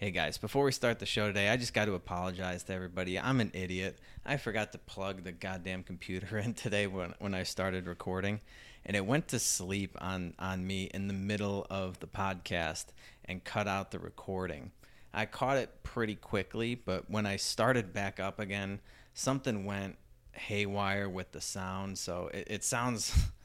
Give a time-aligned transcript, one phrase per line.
[0.00, 3.20] Hey guys, before we start the show today, I just got to apologize to everybody.
[3.20, 3.98] I'm an idiot.
[4.24, 8.40] I forgot to plug the goddamn computer in today when, when I started recording,
[8.86, 12.86] and it went to sleep on, on me in the middle of the podcast
[13.26, 14.70] and cut out the recording.
[15.12, 18.80] I caught it pretty quickly, but when I started back up again,
[19.12, 19.98] something went
[20.32, 23.14] haywire with the sound, so it, it sounds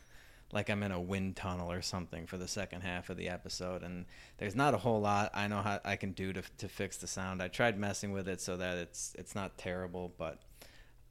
[0.55, 3.83] like I'm in a wind tunnel or something for the second half of the episode.
[3.83, 4.05] And
[4.38, 7.07] there's not a whole lot I know how I can do to, to fix the
[7.07, 7.43] sound.
[7.43, 10.39] I tried messing with it so that it's it's not terrible, but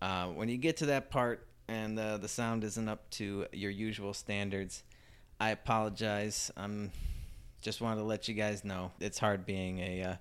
[0.00, 3.70] uh, when you get to that part and uh, the sound isn't up to your
[3.70, 4.82] usual standards,
[5.38, 6.50] I apologize.
[6.56, 6.90] I'm
[7.60, 10.14] just wanted to let you guys know it's hard being a uh,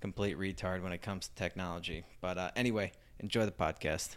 [0.00, 2.04] complete retard when it comes to technology.
[2.22, 4.16] But uh, anyway, enjoy the podcast.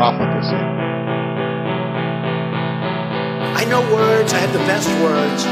[0.00, 0.56] profligacy.
[3.60, 5.44] I know words, I have the best words.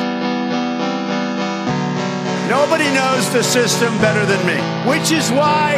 [2.49, 4.57] Nobody knows the system better than me,
[4.89, 5.75] which is why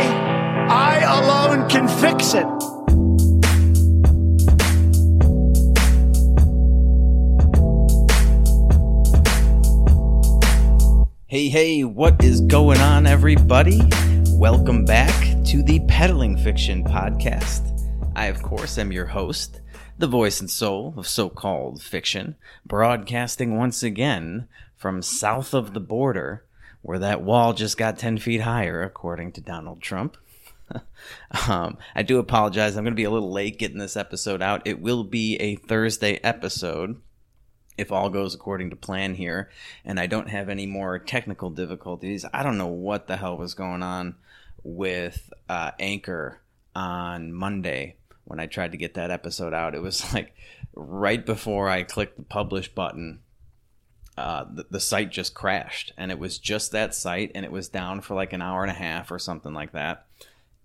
[0.71, 2.47] I alone can fix it.
[11.27, 13.81] Hey, hey, what is going on, everybody?
[14.35, 17.80] Welcome back to the Peddling Fiction Podcast.
[18.21, 19.63] I, of course, am your host,
[19.97, 25.81] the voice and soul of so called fiction, broadcasting once again from south of the
[25.81, 26.45] border,
[26.83, 30.19] where that wall just got 10 feet higher, according to Donald Trump.
[31.49, 32.77] um, I do apologize.
[32.77, 34.67] I'm going to be a little late getting this episode out.
[34.67, 37.01] It will be a Thursday episode
[37.79, 39.49] if all goes according to plan here
[39.83, 42.27] and I don't have any more technical difficulties.
[42.35, 44.17] I don't know what the hell was going on
[44.63, 46.43] with uh, Anchor
[46.75, 47.97] on Monday
[48.31, 49.75] when I tried to get that episode out.
[49.75, 50.37] It was like
[50.73, 53.23] right before I clicked the publish button,
[54.17, 55.93] uh, the, the site just crashed.
[55.97, 58.71] And it was just that site, and it was down for like an hour and
[58.71, 60.07] a half or something like that.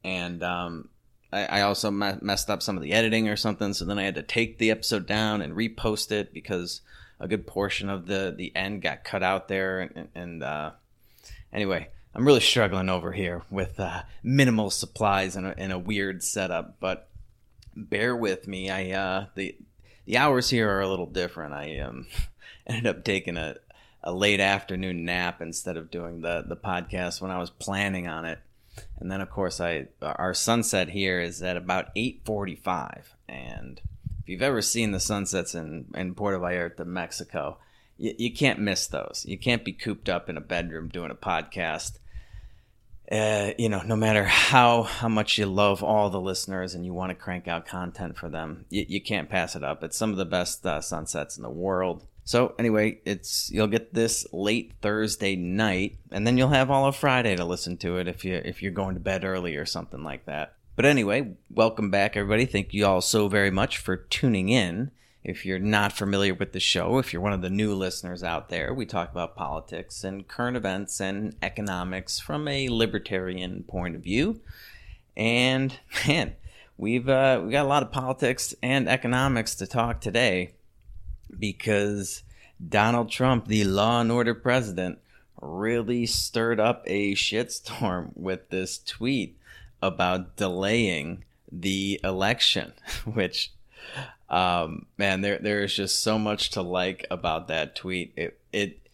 [0.03, 0.89] And um,
[1.33, 3.73] I, I, also me- messed up some of the editing or something.
[3.73, 6.81] So then I had to take the episode down and repost it because
[7.19, 9.79] a good portion of the, the end got cut out there.
[9.79, 10.71] And, and uh,
[11.51, 16.21] anyway, I'm really struggling over here with uh, minimal supplies and a, and a weird
[16.21, 17.09] setup, but
[17.75, 18.69] bear with me.
[18.69, 19.55] I uh, the
[20.05, 21.53] the hours here are a little different.
[21.53, 22.07] I um,
[22.67, 23.55] ended up taking a,
[24.03, 28.25] a late afternoon nap instead of doing the the podcast when I was planning on
[28.25, 28.39] it.
[28.99, 33.81] And then of course I our sunset here is at about 8:45 and
[34.21, 37.57] if you've ever seen the sunsets in in Puerto Vallarta, Mexico,
[37.97, 39.23] you, you can't miss those.
[39.27, 41.99] You can't be cooped up in a bedroom doing a podcast
[43.11, 46.93] uh, you know, no matter how how much you love all the listeners and you
[46.93, 49.83] want to crank out content for them, you, you can't pass it up.
[49.83, 52.05] It's some of the best uh, sunsets in the world.
[52.23, 56.95] So anyway, it's you'll get this late Thursday night, and then you'll have all of
[56.95, 60.03] Friday to listen to it if you if you're going to bed early or something
[60.03, 60.55] like that.
[60.75, 62.45] But anyway, welcome back, everybody.
[62.45, 64.91] Thank you all so very much for tuning in.
[65.25, 68.49] If you're not familiar with the show, if you're one of the new listeners out
[68.49, 74.03] there, we talk about politics and current events and economics from a libertarian point of
[74.03, 74.39] view.
[75.17, 76.35] And man,
[76.77, 80.51] we've uh, we got a lot of politics and economics to talk today
[81.39, 82.21] because
[82.69, 84.99] Donald Trump, the law and order president,
[85.41, 89.39] really stirred up a shitstorm with this tweet
[89.81, 92.73] about delaying the election,
[93.05, 93.51] which
[94.29, 98.13] um, man, there there is just so much to like about that tweet.
[98.15, 98.89] It it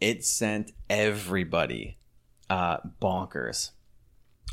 [0.00, 1.98] it sent everybody
[2.48, 3.70] uh, bonkers.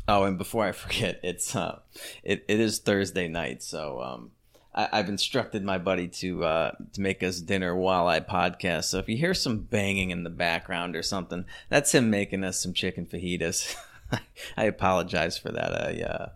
[0.06, 1.80] Oh, and before I forget, it's uh,
[2.22, 4.30] it, it is Thursday night, so um,
[4.74, 8.84] I, have instructed my buddy to uh, to make us dinner while I podcast.
[8.84, 12.60] So if you hear some banging in the background or something, that's him making us
[12.60, 13.74] some chicken fajitas.
[14.56, 15.74] I apologize for that.
[15.74, 16.28] I uh,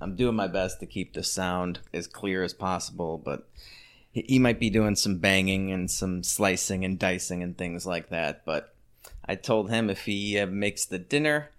[0.00, 3.48] I'm doing my best to keep the sound as clear as possible, but
[4.12, 8.44] he might be doing some banging and some slicing and dicing and things like that.
[8.44, 8.74] But
[9.24, 11.50] I told him if he uh, makes the dinner,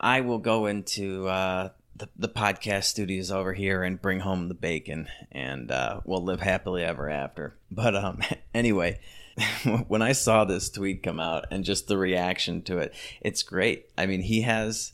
[0.00, 4.54] I will go into uh, the, the podcast studios over here and bring home the
[4.54, 7.56] bacon, and uh, we'll live happily ever after.
[7.70, 8.20] But um,
[8.54, 9.00] anyway,
[9.88, 13.90] when I saw this tweet come out and just the reaction to it, it's great.
[13.96, 14.92] I mean, he has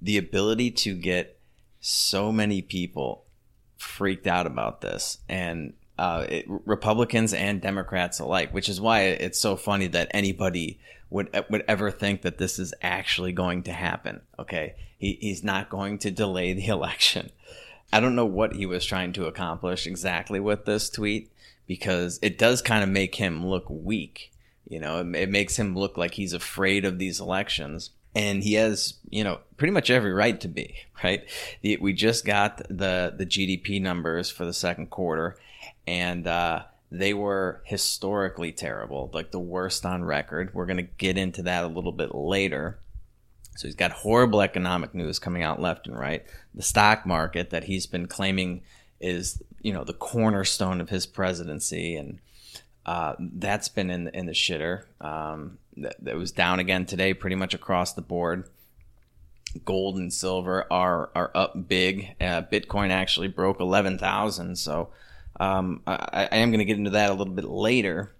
[0.00, 1.39] the ability to get
[1.80, 3.24] so many people
[3.78, 9.38] freaked out about this and uh, it, Republicans and Democrats alike, which is why it's
[9.38, 10.80] so funny that anybody
[11.10, 14.22] would would ever think that this is actually going to happen.
[14.38, 17.30] Okay, he, he's not going to delay the election.
[17.92, 21.32] I don't know what he was trying to accomplish exactly with this tweet
[21.66, 24.32] because it does kind of make him look weak.
[24.66, 28.54] You know, it, it makes him look like he's afraid of these elections and he
[28.54, 30.74] has you know pretty much every right to be
[31.04, 31.24] right
[31.62, 35.36] we just got the the gdp numbers for the second quarter
[35.86, 40.52] and uh, they were historically terrible, like the worst on record.
[40.52, 42.78] We're going to get into that a little bit later.
[43.56, 46.24] So he's got horrible economic news coming out left and right.
[46.54, 48.62] The stock market that he's been claiming
[49.00, 52.18] is, you know, the cornerstone of his presidency, and
[52.86, 54.84] uh, that's been in the, in the shitter.
[55.00, 58.48] Um, that, was down again today, pretty much across the board.
[59.64, 62.14] Gold and silver are are up big.
[62.20, 64.90] Uh, Bitcoin actually broke eleven thousand, so
[65.40, 68.12] um, I, I am going to get into that a little bit later.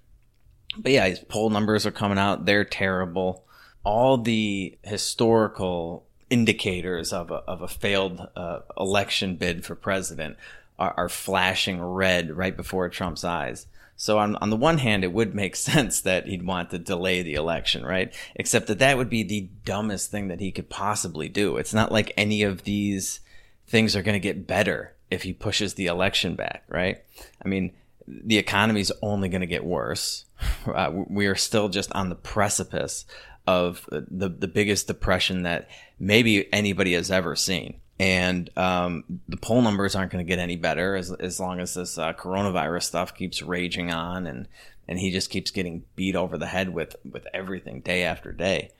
[0.76, 2.46] But yeah, his poll numbers are coming out.
[2.46, 3.44] They're terrible.
[3.84, 10.36] All the historical indicators of a, of a failed uh, election bid for president
[10.78, 13.66] are, are, flashing red right before Trump's eyes.
[14.00, 17.20] So on, on the one hand, it would make sense that he'd want to delay
[17.20, 18.14] the election, right?
[18.34, 21.58] Except that that would be the dumbest thing that he could possibly do.
[21.58, 23.20] It's not like any of these
[23.66, 27.04] things are going to get better if he pushes the election back, right?
[27.44, 27.74] I mean,
[28.06, 30.24] the economy is only going to get worse.
[30.66, 33.04] Uh, we are still just on the precipice
[33.46, 35.68] of the the biggest depression that
[35.98, 37.80] maybe anybody has ever seen.
[38.00, 41.74] And um, the poll numbers aren't going to get any better as, as long as
[41.74, 44.48] this uh, coronavirus stuff keeps raging on, and
[44.88, 48.70] and he just keeps getting beat over the head with with everything day after day.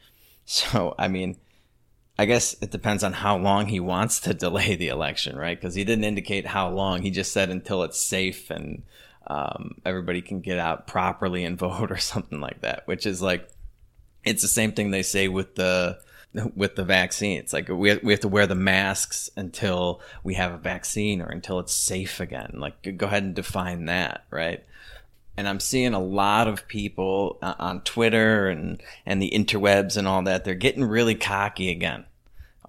[0.46, 1.36] So I mean,
[2.18, 5.60] I guess it depends on how long he wants to delay the election, right?
[5.60, 7.02] Because he didn't indicate how long.
[7.02, 8.82] He just said until it's safe and
[9.26, 12.86] um, everybody can get out properly and vote or something like that.
[12.86, 13.50] Which is like,
[14.24, 16.00] it's the same thing they say with the
[16.54, 17.38] with the vaccine.
[17.38, 21.28] It's like we we have to wear the masks until we have a vaccine or
[21.28, 22.54] until it's safe again.
[22.54, 24.64] Like, go ahead and define that, right?
[25.36, 30.06] and I'm seeing a lot of people uh, on Twitter and and the interwebs and
[30.06, 30.44] all that.
[30.44, 32.04] They're getting really cocky again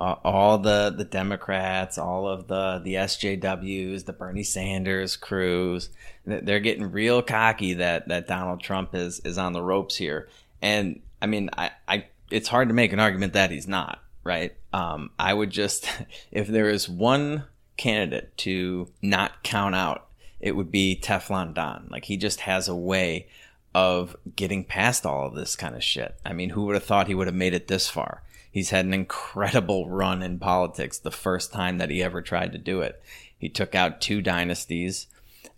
[0.01, 5.89] all the the Democrats, all of the the SJWs, the Bernie Sanders crews,
[6.25, 10.27] they're getting real cocky that that Donald Trump is is on the ropes here.
[10.61, 14.53] And I mean, I, I it's hard to make an argument that he's not right.
[14.73, 15.87] Um, I would just
[16.31, 17.45] if there is one
[17.77, 20.07] candidate to not count out,
[20.39, 21.87] it would be Teflon Don.
[21.89, 23.27] Like he just has a way
[23.73, 26.15] of getting past all of this kind of shit.
[26.25, 28.23] I mean, who would have thought he would have made it this far?
[28.51, 32.57] He's had an incredible run in politics the first time that he ever tried to
[32.57, 33.01] do it.
[33.37, 35.07] He took out two dynasties.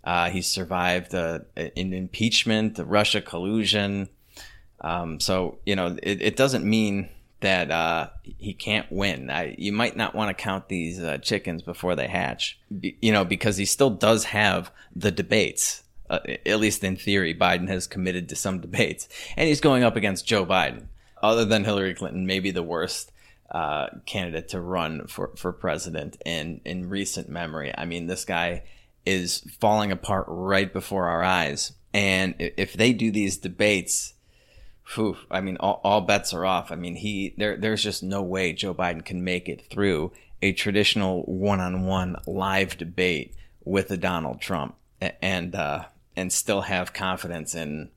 [0.04, 4.08] Uh, he survived uh, an impeachment, the Russia collusion.
[4.84, 7.08] Um, so, you know, it, it doesn't mean
[7.40, 9.30] that uh, he can't win.
[9.30, 13.10] I, you might not want to count these uh, chickens before they hatch, Be, you
[13.10, 15.82] know, because he still does have the debates.
[16.10, 19.08] Uh, at least in theory, Biden has committed to some debates,
[19.38, 20.88] and he's going up against Joe Biden,
[21.22, 23.10] other than Hillary Clinton, maybe the worst
[23.50, 27.72] uh, candidate to run for, for president in, in recent memory.
[27.76, 28.64] I mean, this guy
[29.06, 31.72] is falling apart right before our eyes.
[31.94, 34.14] And if they do these debates,
[34.94, 36.70] whew, I mean, all, all bets are off.
[36.70, 40.12] I mean, he there there's just no way Joe Biden can make it through
[40.42, 45.84] a traditional one-on-one live debate with a Donald Trump and uh,
[46.16, 47.90] and still have confidence in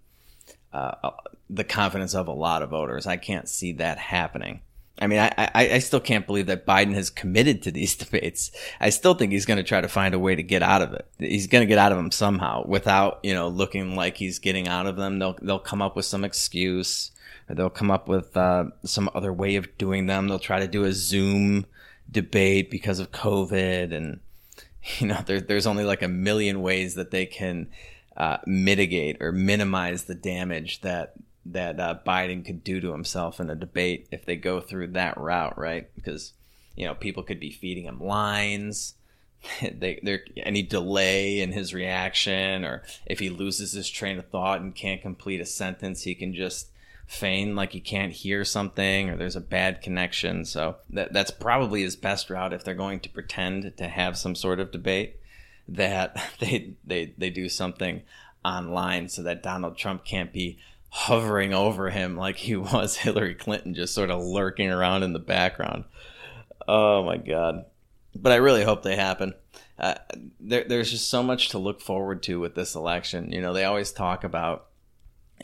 [0.74, 1.12] uh,
[1.50, 3.08] the confidence of a lot of voters.
[3.08, 4.62] I can't see that happening.
[5.00, 8.52] I mean, I, I, I, still can't believe that Biden has committed to these debates.
[8.80, 10.94] I still think he's going to try to find a way to get out of
[10.94, 11.08] it.
[11.20, 14.68] He's going to get out of them somehow without, you know, looking like he's getting
[14.68, 15.20] out of them.
[15.20, 17.12] They'll, they'll come up with some excuse
[17.48, 20.28] or they'll come up with, uh, some other way of doing them.
[20.28, 21.66] They'll try to do a Zoom
[22.10, 23.94] debate because of COVID.
[23.94, 24.20] And,
[24.98, 27.70] you know, there, there's only like a million ways that they can,
[28.16, 31.14] uh, mitigate or minimize the damage that
[31.52, 35.18] that uh, Biden could do to himself in a debate if they go through that
[35.18, 35.90] route, right?
[35.96, 36.34] Because
[36.76, 38.96] you know people could be feeding him lines.
[39.62, 44.62] they there any delay in his reaction, or if he loses his train of thought
[44.62, 46.70] and can't complete a sentence, he can just
[47.08, 50.44] feign like he can't hear something or there's a bad connection.
[50.44, 54.36] So that that's probably his best route if they're going to pretend to have some
[54.36, 55.20] sort of debate
[55.68, 58.04] that they they they do something
[58.44, 60.58] online so that Donald Trump can't be
[60.90, 65.20] hovering over him like he was Hillary Clinton, just sort of lurking around in the
[65.20, 65.86] background.
[66.68, 67.66] oh my god!
[68.16, 69.34] But I really hope they happen.
[69.78, 69.96] Uh,
[70.40, 73.32] there, there's just so much to look forward to with this election.
[73.32, 74.68] You know, they always talk about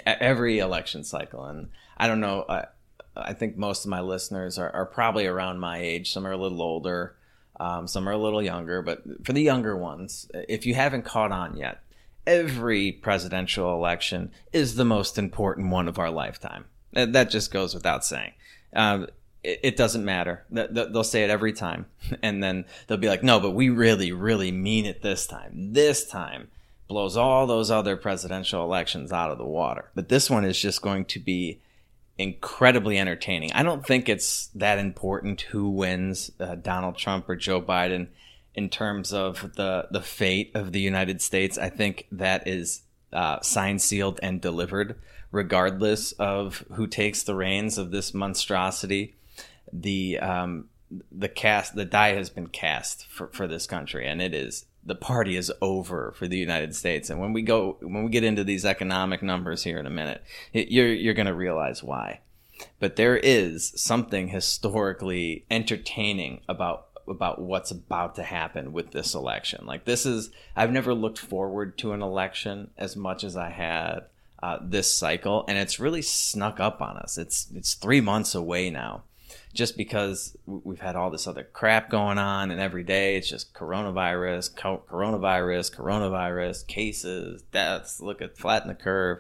[0.06, 2.46] every election cycle, and I don't know.
[2.50, 2.66] I,
[3.16, 6.12] I think most of my listeners are, are probably around my age.
[6.12, 7.16] Some are a little older,
[7.60, 8.82] um, some are a little younger.
[8.82, 11.83] But for the younger ones, if you haven't caught on yet,
[12.26, 16.66] every presidential election is the most important one of our lifetime.
[16.94, 18.34] That just goes without saying.
[18.76, 19.08] Um,
[19.44, 20.46] it, it, doesn't matter.
[20.50, 21.88] They'll say it every time.
[22.22, 25.74] And then they'll be like, no, but we really, really mean it this time.
[25.74, 26.50] This time
[26.88, 29.90] blows all those other presidential elections out of the water.
[29.96, 31.60] But this one is just going to be
[32.18, 33.52] incredibly entertaining.
[33.54, 38.08] I don't think it's that important who wins, uh, Donald Trump or Joe Biden,
[38.56, 41.58] in terms of the the fate of the United States.
[41.58, 44.96] I think that is uh, signed, sealed, and delivered,
[45.32, 49.16] regardless of who takes the reins of this monstrosity.
[49.72, 50.70] The um,
[51.12, 54.96] the cast, the die has been cast for, for this country, and it is the
[54.96, 57.10] party is over for the United States.
[57.10, 60.24] And when we go, when we get into these economic numbers here in a minute,
[60.52, 62.20] it, you're you're going to realize why.
[62.80, 69.66] But there is something historically entertaining about about what's about to happen with this election.
[69.66, 74.06] Like this is, I've never looked forward to an election as much as I had
[74.42, 77.18] uh, this cycle, and it's really snuck up on us.
[77.18, 79.04] It's it's three months away now
[79.54, 83.54] just because we've had all this other crap going on and every day it's just
[83.54, 89.20] coronavirus, coronavirus, coronavirus, cases, deaths, look at flatten the curve.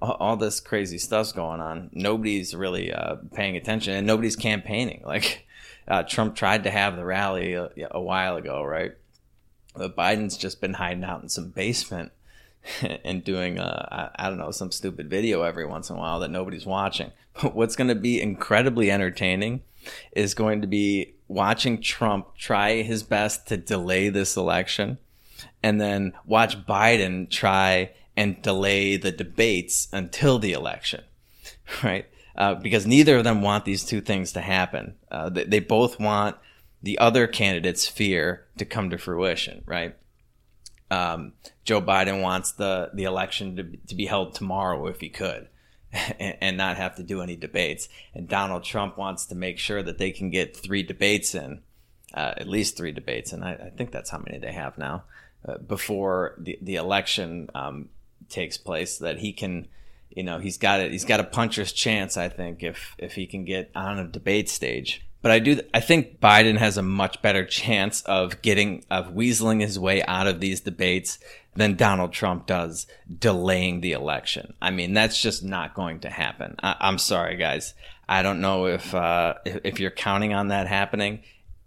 [0.00, 1.90] All, all this crazy stuff's going on.
[1.92, 5.02] Nobody's really uh, paying attention and nobody's campaigning.
[5.10, 5.46] Like
[5.90, 8.92] uh, Trump tried to have the rally a, a while ago, right?
[9.74, 12.12] But Biden's just been hiding out in some basement
[13.04, 16.30] and doing uh, I don't know some stupid video every once in a while that
[16.30, 17.10] nobody's watching.
[17.40, 19.62] But what's going to be incredibly entertaining
[20.12, 24.98] is going to be watching Trump try his best to delay this election,
[25.62, 31.04] and then watch Biden try and delay the debates until the election,
[31.84, 32.06] right?
[32.36, 34.94] Uh, because neither of them want these two things to happen.
[35.10, 36.36] Uh, they, they both want
[36.82, 39.96] the other candidate's fear to come to fruition, right?
[40.90, 41.34] Um,
[41.64, 45.48] Joe Biden wants the the election to, to be held tomorrow if he could,
[45.92, 47.88] and, and, not have to do any debates.
[48.12, 51.60] And Donald Trump wants to make sure that they can get three debates in,
[52.12, 55.04] uh, at least three debates, and I, I, think that's how many they have now,
[55.46, 57.90] uh, before the the election um,
[58.28, 58.98] takes place.
[58.98, 59.68] That he can,
[60.10, 60.92] you know, he's got it.
[60.92, 62.16] He's got a puncher's chance.
[62.16, 65.06] I think if if he can get on a debate stage.
[65.22, 65.60] But I do.
[65.74, 70.26] I think Biden has a much better chance of getting of weaseling his way out
[70.26, 71.18] of these debates
[71.54, 72.86] than Donald Trump does
[73.18, 74.54] delaying the election.
[74.62, 76.56] I mean, that's just not going to happen.
[76.62, 77.74] I, am sorry, guys.
[78.08, 81.20] I don't know if, uh, if if you're counting on that happening.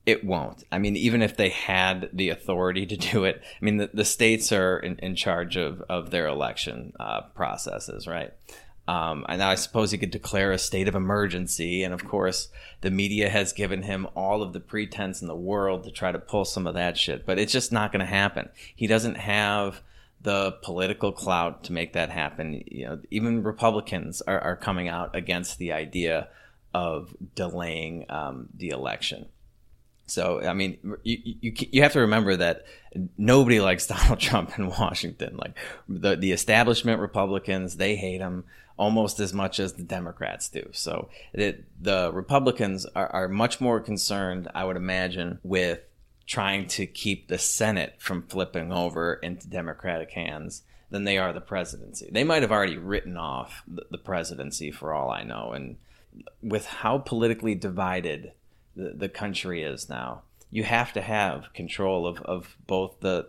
[0.05, 0.63] It won't.
[0.71, 4.05] I mean, even if they had the authority to do it, I mean, the, the
[4.05, 8.33] states are in, in charge of, of their election uh, processes, right?
[8.85, 11.83] Um, and I suppose he could declare a state of emergency.
[11.83, 12.49] And of course,
[12.81, 16.19] the media has given him all of the pretense in the world to try to
[16.19, 17.25] pull some of that shit.
[17.25, 18.49] But it's just not going to happen.
[18.75, 19.81] He doesn't have
[20.21, 22.63] the political clout to make that happen.
[22.67, 26.27] You know, even Republicans are, are coming out against the idea
[26.73, 29.27] of delaying um, the election.
[30.05, 32.65] So, I mean, you, you, you have to remember that
[33.17, 35.37] nobody likes Donald Trump in Washington.
[35.37, 35.57] Like
[35.87, 38.43] the, the establishment Republicans, they hate him
[38.77, 40.67] almost as much as the Democrats do.
[40.71, 45.79] So it, the Republicans are, are much more concerned, I would imagine, with
[46.25, 51.41] trying to keep the Senate from flipping over into Democratic hands than they are the
[51.41, 52.09] presidency.
[52.11, 55.51] They might have already written off the, the presidency for all I know.
[55.51, 55.77] And
[56.41, 58.31] with how politically divided
[58.75, 63.27] the, the country is now, you have to have control of, of both the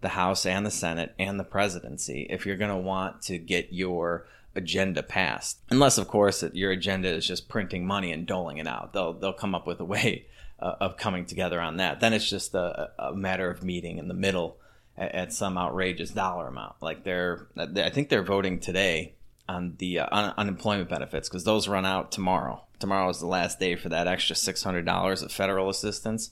[0.00, 3.68] the House and the Senate and the presidency if you're going to want to get
[3.70, 5.58] your agenda passed.
[5.70, 8.92] Unless, of course, your agenda is just printing money and doling it out.
[8.92, 10.26] They'll they'll come up with a way
[10.58, 12.00] uh, of coming together on that.
[12.00, 14.58] Then it's just a, a matter of meeting in the middle
[14.96, 16.76] at, at, some outrageous dollar amount.
[16.80, 19.14] Like they're, I think they're voting today
[19.50, 22.62] on the uh, un- unemployment benefits because those run out tomorrow.
[22.78, 26.30] Tomorrow is the last day for that extra six hundred dollars of federal assistance,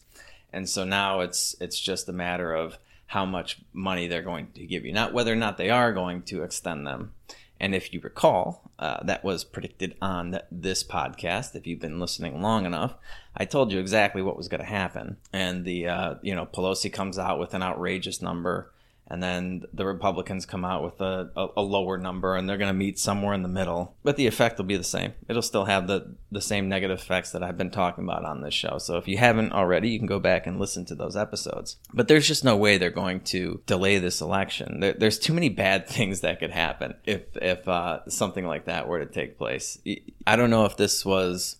[0.53, 4.67] and so now it's it's just a matter of how much money they're going to
[4.67, 7.13] give you, not whether or not they are going to extend them.
[7.61, 11.57] And if you recall, uh, that was predicted on this podcast.
[11.57, 12.95] If you've been listening long enough,
[13.37, 15.17] I told you exactly what was going to happen.
[15.33, 18.71] And the, uh, you know, Pelosi comes out with an outrageous number,
[19.11, 22.69] and then the Republicans come out with a, a, a lower number, and they're going
[22.69, 23.97] to meet somewhere in the middle.
[24.05, 25.15] But the effect will be the same.
[25.29, 28.55] It'll still have the the same negative effects that I've been talking about on this
[28.55, 28.77] show.
[28.79, 31.77] So if you haven't already, you can go back and listen to those episodes.
[31.93, 34.81] But there's just no way they're going to delay this election.
[34.81, 38.89] There, there's too many bad things that could happen if if uh, something like that
[38.89, 39.79] were to take place.
[40.27, 41.57] I don't know if this was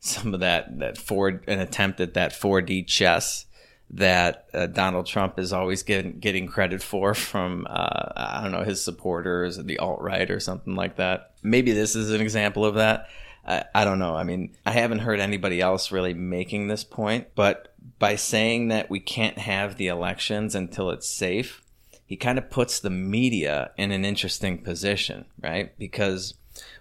[0.00, 3.46] some of that that four an attempt at that 4D chess
[3.92, 8.62] that uh, Donald Trump is always getting getting credit for from uh, I don't know
[8.62, 11.32] his supporters, the alt right, or something like that.
[11.42, 13.08] Maybe this is an example of that.
[13.44, 14.14] I, I don't know.
[14.14, 18.90] I mean, I haven't heard anybody else really making this point, but by saying that
[18.90, 21.62] we can't have the elections until it's safe,
[22.06, 25.76] he kind of puts the media in an interesting position, right?
[25.78, 26.34] Because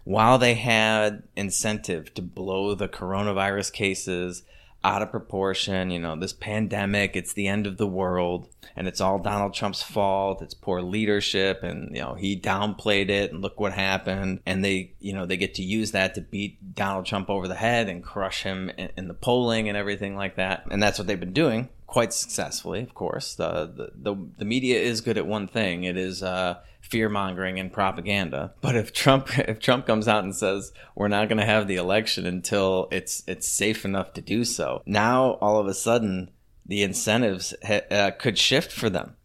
[0.03, 4.43] while they had incentive to blow the coronavirus cases
[4.83, 5.91] out of proportion.
[5.91, 9.83] You know, this pandemic, it's the end of the world and it's all Donald Trump's
[9.83, 10.41] fault.
[10.41, 14.39] It's poor leadership and, you know, he downplayed it and look what happened.
[14.45, 17.55] And they, you know, they get to use that to beat Donald Trump over the
[17.55, 20.63] head and crush him in, in the polling and everything like that.
[20.71, 23.33] And that's what they've been doing quite successfully, of course.
[23.33, 25.83] The, the, the, the media is good at one thing.
[25.83, 26.59] It is, uh,
[26.89, 28.53] fear mongering and propaganda.
[28.62, 31.77] But if Trump if Trump comes out and says we're not going to have the
[31.77, 36.31] election until it's it's safe enough to do so, now all of a sudden
[36.65, 39.15] the incentives uh, could shift for them.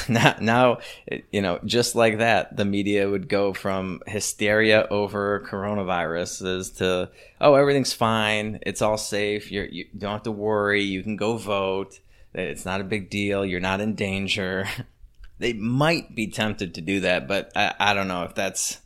[0.08, 0.78] now, now,
[1.30, 7.54] you know, just like that, the media would go from hysteria over coronaviruses to, oh,
[7.54, 8.58] everything's fine.
[8.62, 9.50] It's all safe.
[9.52, 10.82] You're, you don't have to worry.
[10.82, 12.00] You can go vote.
[12.32, 13.44] It's not a big deal.
[13.44, 14.66] You're not in danger.
[15.38, 18.80] they might be tempted to do that, but I, I don't know if that's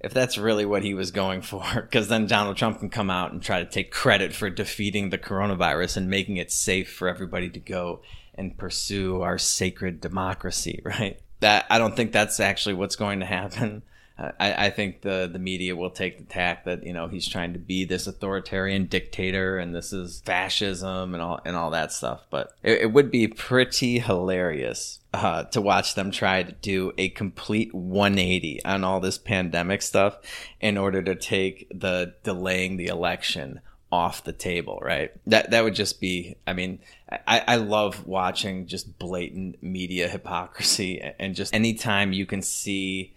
[0.00, 3.32] if that's really what he was going for, because then Donald Trump can come out
[3.32, 7.48] and try to take credit for defeating the coronavirus and making it safe for everybody
[7.50, 8.02] to go
[8.34, 11.20] and pursue our sacred democracy, right?
[11.40, 13.82] That I don't think that's actually what's going to happen.
[14.18, 17.54] I, I, think the the media will take the tack that you know he's trying
[17.54, 22.26] to be this authoritarian dictator and this is fascism and all and all that stuff.
[22.30, 27.08] But it, it would be pretty hilarious uh, to watch them try to do a
[27.08, 30.18] complete 180 on all this pandemic stuff
[30.60, 33.60] in order to take the delaying the election
[33.92, 35.12] off the table, right?
[35.26, 36.36] That that would just be.
[36.46, 42.42] I mean, I, I love watching just blatant media hypocrisy and just anytime you can
[42.42, 43.14] see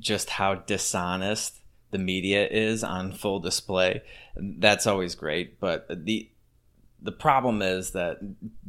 [0.00, 1.60] just how dishonest
[1.90, 4.02] the media is on full display.
[4.36, 6.30] That's always great, but the
[7.02, 8.18] the problem is that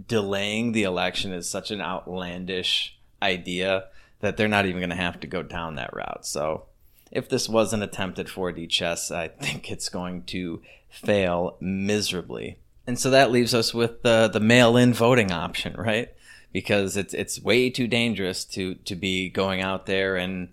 [0.07, 3.85] delaying the election is such an outlandish idea
[4.21, 6.25] that they're not even going to have to go down that route.
[6.25, 6.65] So,
[7.11, 12.59] if this was an attempt at 4D chess, I think it's going to fail miserably.
[12.87, 16.09] And so that leaves us with the the mail-in voting option, right?
[16.51, 20.49] Because it's it's way too dangerous to to be going out there and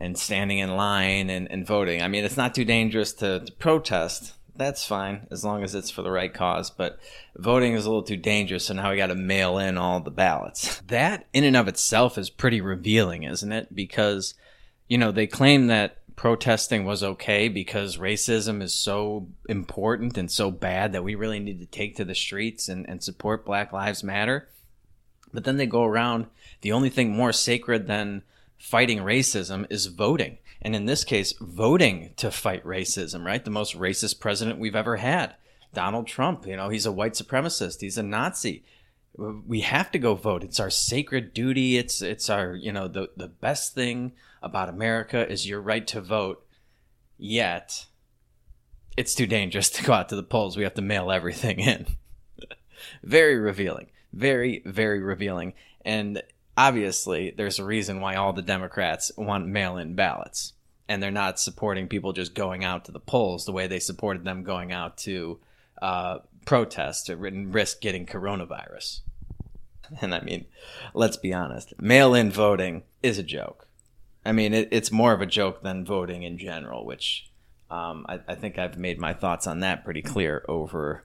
[0.00, 2.02] and standing in line and, and voting.
[2.02, 4.32] I mean, it's not too dangerous to, to protest.
[4.56, 6.70] That's fine as long as it's for the right cause.
[6.70, 6.98] But
[7.36, 10.10] voting is a little too dangerous, so now we got to mail in all the
[10.10, 10.80] ballots.
[10.88, 13.74] That, in and of itself, is pretty revealing, isn't it?
[13.74, 14.34] Because,
[14.88, 20.50] you know, they claim that protesting was okay because racism is so important and so
[20.50, 24.04] bad that we really need to take to the streets and, and support Black Lives
[24.04, 24.48] Matter.
[25.32, 26.26] But then they go around,
[26.60, 28.22] the only thing more sacred than
[28.60, 30.38] fighting racism is voting.
[30.62, 33.42] And in this case, voting to fight racism, right?
[33.42, 35.34] The most racist president we've ever had.
[35.72, 38.62] Donald Trump, you know, he's a white supremacist, he's a Nazi.
[39.16, 40.44] We have to go vote.
[40.44, 41.78] It's our sacred duty.
[41.78, 46.00] It's it's our, you know, the the best thing about America is your right to
[46.00, 46.46] vote.
[47.18, 47.86] Yet
[48.96, 50.56] it's too dangerous to go out to the polls.
[50.56, 51.86] We have to mail everything in.
[53.02, 53.88] very revealing.
[54.12, 55.54] Very, very revealing.
[55.84, 56.22] And
[56.60, 60.52] obviously there's a reason why all the Democrats want mail in ballots.
[60.88, 64.24] And they're not supporting people just going out to the polls the way they supported
[64.24, 65.38] them going out to
[65.80, 69.00] uh, protest or risk getting coronavirus.
[70.02, 70.44] And I mean,
[70.92, 73.66] let's be honest, mail in voting is a joke.
[74.24, 77.30] I mean, it, it's more of a joke than voting in general, which
[77.70, 81.04] um, I, I, think I've made my thoughts on that pretty clear over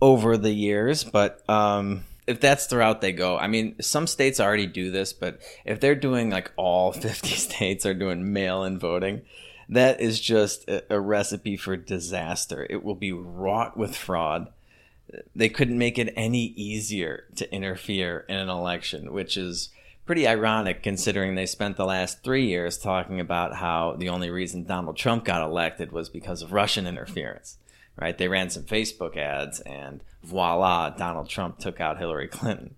[0.00, 1.04] over the years.
[1.04, 5.12] But um, if that's the route they go, I mean, some states already do this,
[5.12, 9.22] but if they're doing like all 50 states are doing mail in voting,
[9.68, 12.66] that is just a, a, recipe for disaster.
[12.68, 14.48] It will be wrought with fraud.
[15.36, 19.68] They couldn't make it any easier to interfere in an election, which is
[20.04, 24.64] pretty ironic considering they spent the last three years talking about how the only reason
[24.64, 27.58] Donald Trump got elected was because of Russian interference
[28.00, 28.16] right?
[28.16, 32.74] They ran some Facebook ads, and voila, Donald Trump took out Hillary Clinton.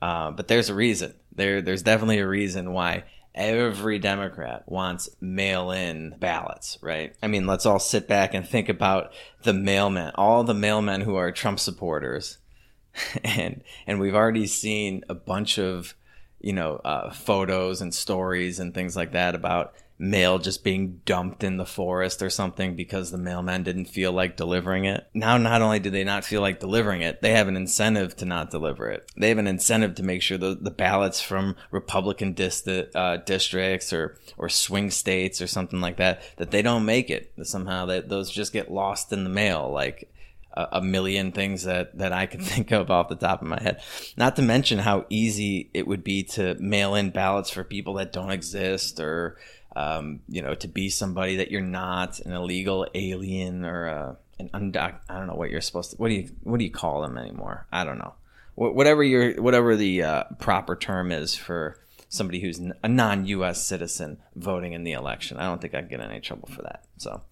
[0.00, 1.14] Uh, but there's a reason.
[1.34, 7.14] There, there's definitely a reason why every Democrat wants mail-in ballots, right?
[7.22, 11.14] I mean, let's all sit back and think about the mailmen, all the mailmen who
[11.16, 12.38] are Trump supporters,
[13.24, 15.94] and and we've already seen a bunch of
[16.40, 21.44] you know uh, photos and stories and things like that about mail just being dumped
[21.44, 25.06] in the forest or something because the mailman didn't feel like delivering it.
[25.14, 28.24] Now, not only do they not feel like delivering it, they have an incentive to
[28.24, 29.10] not deliver it.
[29.16, 33.92] They have an incentive to make sure the, the ballots from Republican dist- uh, districts
[33.92, 37.32] or, or swing states or something like that, that they don't make it.
[37.36, 39.70] That somehow that those just get lost in the mail.
[39.72, 40.08] Like,
[40.54, 43.80] a million things that, that I can think of off the top of my head.
[44.16, 48.12] Not to mention how easy it would be to mail in ballots for people that
[48.12, 49.36] don't exist or
[49.74, 54.50] um, you know, to be somebody that you're not, an illegal alien or uh, an
[54.54, 55.00] undoc.
[55.08, 55.96] I don't know what you're supposed to.
[55.96, 57.66] What do you what do you call them anymore?
[57.72, 58.14] I don't know.
[58.54, 63.64] Wh- whatever your whatever the uh, proper term is for somebody who's a non-U.S.
[63.64, 65.38] citizen voting in the election.
[65.38, 66.84] I don't think I'd get any trouble for that.
[66.98, 67.22] So,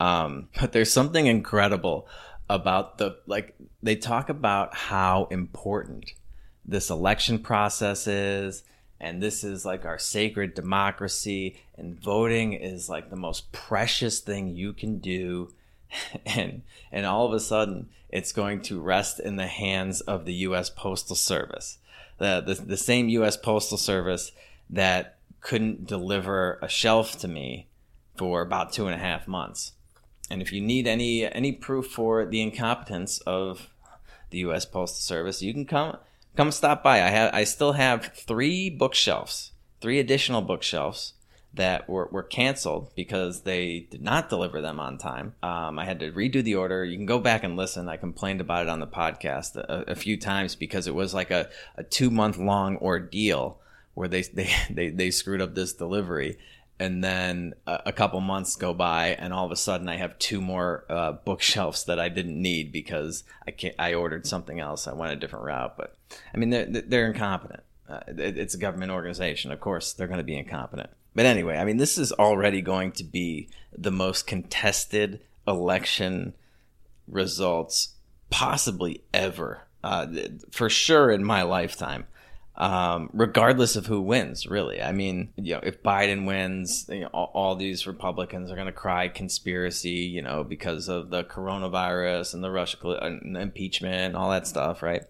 [0.00, 2.08] um, but there's something incredible
[2.50, 6.12] about the like they talk about how important
[6.64, 8.64] this election process is
[9.00, 14.48] and this is like our sacred democracy and voting is like the most precious thing
[14.48, 15.52] you can do.
[16.26, 20.34] And and all of a sudden it's going to rest in the hands of the
[20.34, 21.78] US Postal Service.
[22.18, 24.32] The the, the same US Postal Service
[24.68, 27.68] that couldn't deliver a shelf to me
[28.16, 29.72] for about two and a half months.
[30.30, 33.70] And if you need any any proof for the incompetence of
[34.30, 35.96] the US Postal Service you can come
[36.38, 37.02] come stop by.
[37.02, 41.14] I have I still have three bookshelves, three additional bookshelves
[41.52, 45.34] that were, were canceled because they did not deliver them on time.
[45.42, 46.84] Um, I had to redo the order.
[46.84, 47.88] You can go back and listen.
[47.88, 51.32] I complained about it on the podcast a, a few times because it was like
[51.32, 53.58] a, a two month long ordeal
[53.94, 56.38] where they, they, they, they screwed up this delivery
[56.80, 60.18] and then a, a, couple months go by and all of a sudden i have
[60.18, 64.86] two more uh, bookshelves that i didn't need because i can't i ordered something else.
[64.86, 65.96] I went a different route but
[66.34, 67.62] i mean they're, they're incompetent.
[67.88, 69.50] Uh, it's a government organization.
[69.50, 70.90] Of course they're going to be incompetent.
[71.14, 76.34] But anyway i mean this is already going to be the most contested election
[77.06, 77.94] results
[78.30, 80.06] possibly ever uh,
[80.50, 82.06] for sure in my lifetime
[82.58, 84.82] um, regardless of who wins, really.
[84.82, 88.66] I mean, you know, if Biden wins, you know, all, all these Republicans are going
[88.66, 93.94] to cry conspiracy, you know, because of the coronavirus and the Russia and the impeachment
[93.94, 95.04] and all that stuff, right?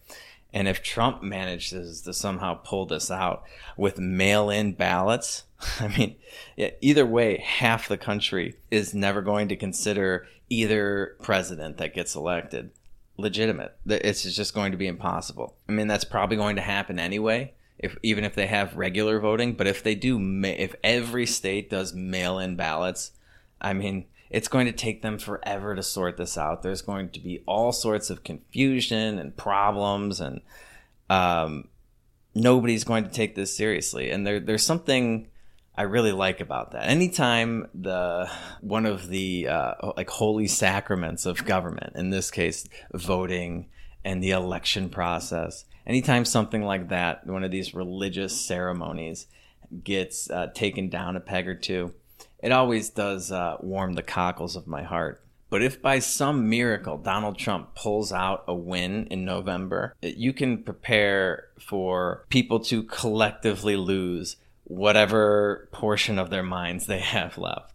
[0.53, 3.45] And if Trump manages to somehow pull this out
[3.79, 5.45] with mail in ballots,
[5.81, 6.17] I mean,
[6.55, 12.15] yeah, either way, half the country is never going to consider either president that gets
[12.15, 12.71] elected
[13.19, 13.77] legitimate.
[13.87, 15.57] It's just going to be impossible.
[15.69, 17.53] I mean, that's probably going to happen anyway.
[17.79, 21.95] If even if they have regular voting, but if they do, if every state does
[21.95, 23.13] mail-in ballots,
[23.61, 26.63] I mean, it's going to take them forever to sort this out.
[26.63, 30.41] There's going to be all sorts of confusion and problems, and
[31.09, 31.69] um,
[32.35, 34.11] nobody's going to take this seriously.
[34.11, 35.29] And there, there's something
[35.79, 36.89] I really like about that.
[36.89, 38.29] Anytime the
[38.61, 43.69] one of the uh, like holy sacraments of government, in this case, voting
[44.05, 49.29] and the election process, anytime something like that, one of these religious ceremonies
[49.85, 51.95] gets uh, taken down a peg or two,
[52.43, 55.23] it always does uh, warm the cockles of my heart.
[55.49, 60.65] But if by some miracle Donald Trump pulls out a win in November, you can
[60.65, 67.75] prepare for people to collectively lose whatever portion of their minds they have left.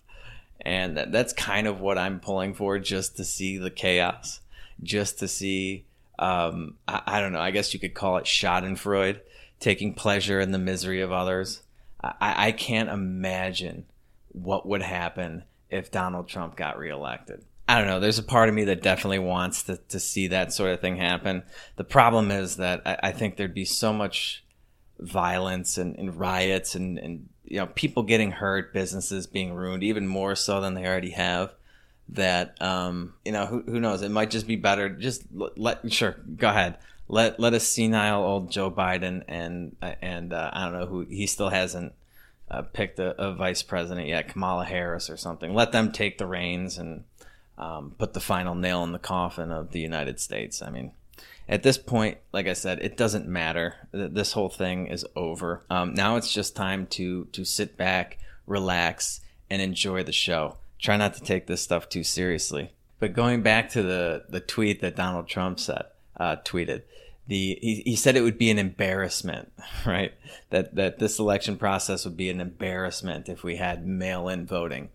[0.62, 4.40] And that, that's kind of what I'm pulling for just to see the chaos,
[4.82, 5.86] just to see,
[6.18, 9.20] um, I, I, don't know, I guess you could call it Schadenfreude,
[9.60, 11.64] taking pleasure in the misery of others.
[12.02, 13.86] I, I can't imagine
[14.32, 17.44] what would happen if Donald Trump got reelected.
[17.68, 18.00] I don't know.
[18.00, 20.98] There's a part of me that definitely wants to, to see that sort of thing
[20.98, 21.44] happen.
[21.76, 24.43] The problem is that I, I think there'd be so much
[25.04, 30.08] violence and, and riots and, and you know people getting hurt, businesses being ruined, even
[30.08, 31.54] more so than they already have.
[32.10, 34.02] That um, you know, who, who knows?
[34.02, 34.90] It might just be better.
[34.90, 36.78] Just let, let sure go ahead.
[37.08, 41.28] Let let a senile old Joe Biden and and uh, I don't know who he
[41.28, 41.94] still hasn't
[42.50, 45.54] uh, picked a, a, vice president yet, Kamala Harris or something.
[45.54, 47.04] Let them take the reins and
[47.58, 50.62] um, put the final nail in the coffin of the United States.
[50.62, 50.92] I mean,
[51.48, 53.76] at this point, like I said, it doesn't matter.
[53.92, 55.64] This whole thing is over.
[55.70, 60.58] Um, now it's just time to to sit back, relax, and enjoy the show.
[60.80, 62.72] Try not to take this stuff too seriously.
[63.00, 65.86] But going back to the the tweet that Donald Trump said,
[66.18, 66.84] uh, tweeted,
[67.28, 69.52] the he, he said it would be an embarrassment,
[69.86, 70.14] right?
[70.50, 74.90] That that this election process would be an embarrassment if we had mail-in voting.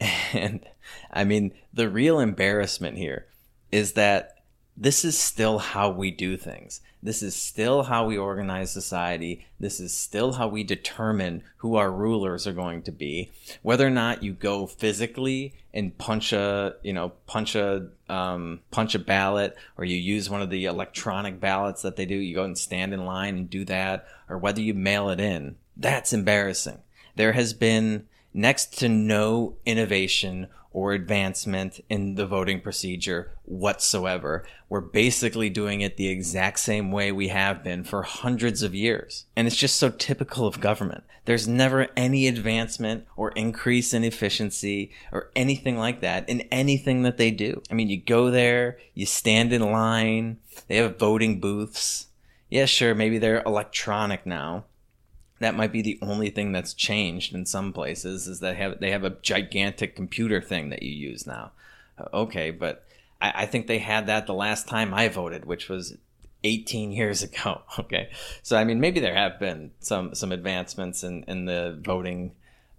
[0.34, 0.66] And
[1.12, 3.26] I mean, the real embarrassment here
[3.70, 4.33] is that
[4.76, 6.80] this is still how we do things.
[7.02, 9.46] This is still how we organize society.
[9.60, 13.30] This is still how we determine who our rulers are going to be.
[13.62, 18.94] Whether or not you go physically and punch a, you know, punch a, um, punch
[18.94, 22.44] a ballot, or you use one of the electronic ballots that they do, you go
[22.44, 26.78] and stand in line and do that, or whether you mail it in, that's embarrassing.
[27.16, 34.44] There has been next to no innovation or advancement in the voting procedure whatsoever.
[34.68, 39.24] We're basically doing it the exact same way we have been for hundreds of years.
[39.36, 41.04] And it's just so typical of government.
[41.26, 47.18] There's never any advancement or increase in efficiency or anything like that in anything that
[47.18, 47.62] they do.
[47.70, 52.08] I mean, you go there, you stand in line, they have voting booths.
[52.50, 54.64] Yeah, sure, maybe they're electronic now,
[55.40, 58.90] that might be the only thing that's changed in some places is that have they
[58.90, 61.52] have a gigantic computer thing that you use now.
[61.98, 62.86] Uh, okay, but
[63.20, 65.96] I, I think they had that the last time I voted, which was
[66.44, 67.62] 18 years ago.
[67.78, 68.10] Okay,
[68.42, 72.32] so I mean maybe there have been some some advancements in in the voting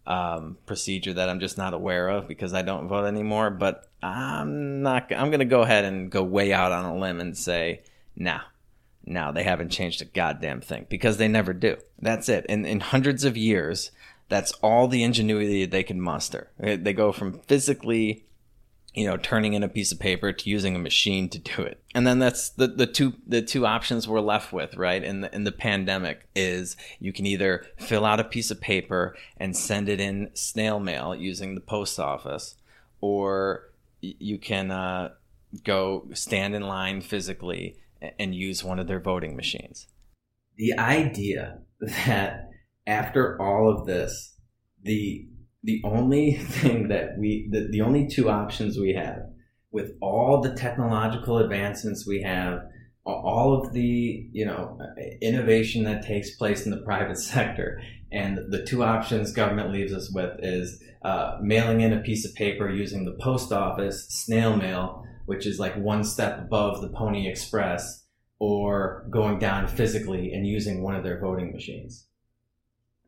[0.08, 3.50] um, procedure that I'm just not aware of because I don't vote anymore.
[3.50, 5.12] But I'm not.
[5.12, 7.82] I'm going to go ahead and go way out on a limb and say,
[8.16, 8.42] nah,
[9.06, 11.78] now they haven't changed a goddamn thing because they never do.
[12.00, 12.46] That's it.
[12.48, 13.92] In, in hundreds of years,
[14.30, 16.52] that's all the ingenuity they can muster.
[16.58, 18.26] They go from physically,
[18.96, 21.84] you know, turning in a piece of paper to using a machine to do it.
[21.94, 25.04] And then that's the, the two the two options we're left with, right?
[25.04, 29.16] In the in the pandemic is you can either fill out a piece of paper
[29.38, 32.56] and send it in snail mail using the post office,
[33.02, 33.70] or
[34.02, 35.12] you can uh,
[35.64, 37.78] go stand in line physically
[38.20, 39.88] and use one of their voting machines.
[40.58, 41.60] The idea
[42.06, 42.50] that
[42.88, 44.36] after all of this,
[44.84, 45.28] the
[45.64, 49.20] the only thing that we the, the only two options we have
[49.72, 52.60] with all the technological advancements we have
[53.06, 54.80] all of the you know
[55.22, 60.12] innovation that takes place in the private sector and the two options government leaves us
[60.14, 65.04] with is uh, mailing in a piece of paper using the post office snail mail
[65.26, 68.04] which is like one step above the Pony Express,
[68.40, 72.06] or going down physically and using one of their voting machines.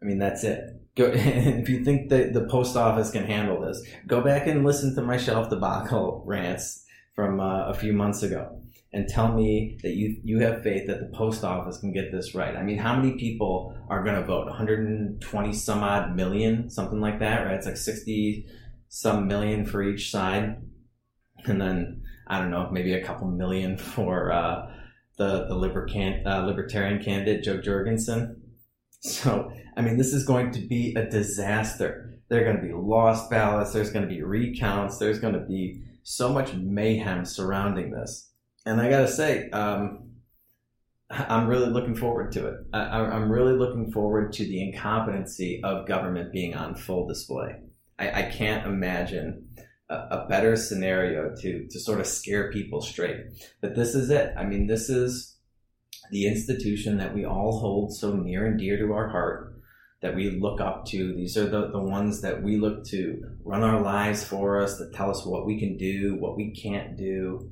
[0.01, 0.81] I mean, that's it.
[0.95, 4.95] Go, if you think that the post office can handle this, go back and listen
[4.95, 8.61] to my shelf debacle rants from uh, a few months ago
[8.93, 12.33] and tell me that you you have faith that the post office can get this
[12.33, 12.55] right.
[12.55, 14.47] I mean, how many people are going to vote?
[14.47, 17.55] 120 some odd million, something like that, right?
[17.55, 18.45] It's like 60
[18.89, 20.61] some million for each side,
[21.45, 24.71] and then I don't know, maybe a couple million for uh,
[25.17, 28.41] the the libercan, uh, libertarian candidate Jo Jorgensen.
[28.99, 32.19] So I mean, this is going to be a disaster.
[32.29, 33.71] There are going to be lost ballots.
[33.71, 34.97] There's going to be recounts.
[34.97, 38.31] There's going to be so much mayhem surrounding this.
[38.65, 40.07] And I got to say, um,
[41.09, 42.55] I'm really looking forward to it.
[42.73, 47.55] I, am really looking forward to the incompetency of government being on full display.
[47.97, 49.46] I, I can't imagine
[49.89, 53.17] a, a better scenario to to sort of scare people straight.
[53.61, 54.33] But this is it.
[54.37, 55.37] I mean, this is
[56.11, 59.53] the institution that we all hold so near and dear to our heart
[60.01, 61.13] that we look up to.
[61.13, 64.93] These are the, the ones that we look to run our lives for us, that
[64.93, 67.49] tell us what we can do, what we can't do.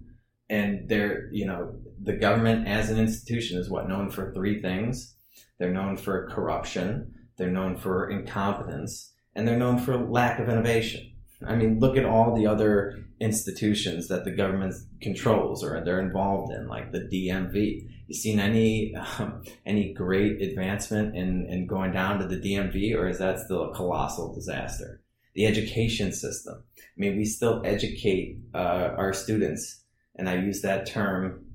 [0.48, 5.16] And they're, you know, the government as an institution is what known for three things.
[5.58, 11.15] They're known for corruption, they're known for incompetence, and they're known for lack of innovation.
[11.46, 16.54] I mean, look at all the other institutions that the government controls or they're involved
[16.54, 17.90] in, like the DMV.
[18.08, 23.08] You seen any um, any great advancement in, in going down to the DMV, or
[23.08, 25.02] is that still a colossal disaster?
[25.34, 26.64] The education system.
[26.78, 29.84] I mean, we still educate uh, our students,
[30.16, 31.46] and I use that term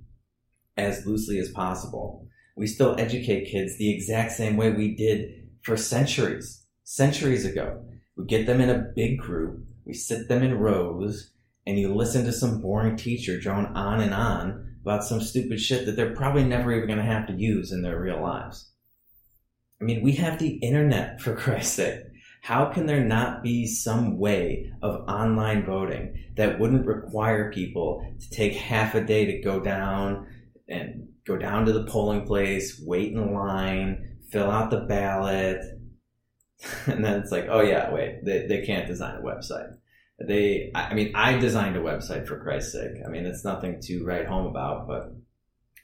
[0.77, 2.27] as loosely as possible.
[2.57, 7.83] We still educate kids the exact same way we did for centuries, centuries ago.
[8.17, 11.33] We get them in a big group we sit them in rows
[11.67, 15.85] and you listen to some boring teacher drone on and on about some stupid shit
[15.85, 18.71] that they're probably never even going to have to use in their real lives.
[19.81, 22.03] I mean, we have the internet for Christ's sake.
[22.43, 28.31] How can there not be some way of online voting that wouldn't require people to
[28.31, 30.29] take half a day to go down
[30.69, 35.80] and go down to the polling place, wait in line, fill out the ballot,
[36.87, 39.77] and then it's like, oh yeah, wait, they, they can't design a website
[40.23, 44.05] they i mean i designed a website for christ's sake i mean it's nothing to
[44.05, 45.15] write home about but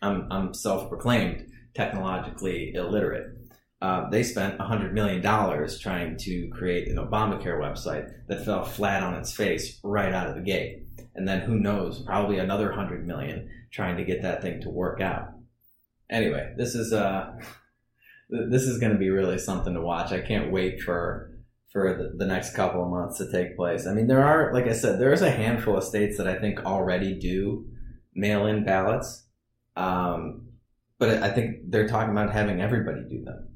[0.02, 3.32] I'm, I'm self proclaimed technologically illiterate.
[3.82, 5.22] Uh, they spent $100 million
[5.78, 10.34] trying to create an Obamacare website that fell flat on its face right out of
[10.34, 10.84] the gate.
[11.14, 15.00] And then who knows, probably another 100 million trying to get that thing to work
[15.00, 15.28] out.
[16.08, 17.32] Anyway, this is uh
[18.28, 20.12] this is going to be really something to watch.
[20.12, 21.32] I can't wait for
[21.72, 23.86] for the, the next couple of months to take place.
[23.86, 26.64] I mean, there are like I said, there's a handful of states that I think
[26.64, 27.66] already do
[28.14, 29.26] mail-in ballots.
[29.76, 30.48] Um,
[30.98, 33.48] but I think they're talking about having everybody do them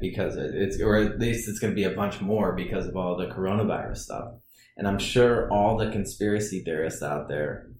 [0.00, 3.16] because it's, or at least it's going to be a bunch more because of all
[3.16, 4.34] the coronavirus stuff.
[4.76, 7.72] And I'm sure all the conspiracy theorists out there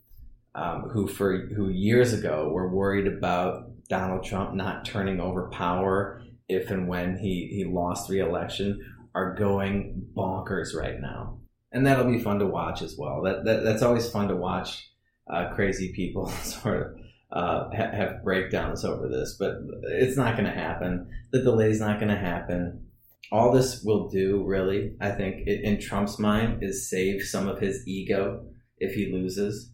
[0.55, 6.23] um, who for who years ago were worried about Donald Trump not turning over power
[6.49, 8.81] if and when he, he lost re-election
[9.15, 11.39] are going bonkers right now.
[11.73, 13.23] And that'll be fun to watch as well.
[13.23, 14.91] That, that that's always fun to watch
[15.31, 16.93] uh, crazy people sort of
[17.33, 21.09] uh, ha- have breakdowns over this, but it's not going to happen.
[21.33, 22.87] The delay's not going to happen.
[23.31, 27.83] All this will do, really, I think, in Trump's mind, is save some of his
[27.87, 28.45] ego
[28.77, 29.72] if he loses.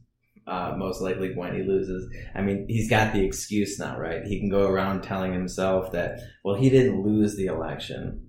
[0.49, 2.11] Uh, most likely when he loses.
[2.35, 4.23] I mean, he's got the excuse now, right?
[4.25, 8.29] He can go around telling himself that, well, he didn't lose the election.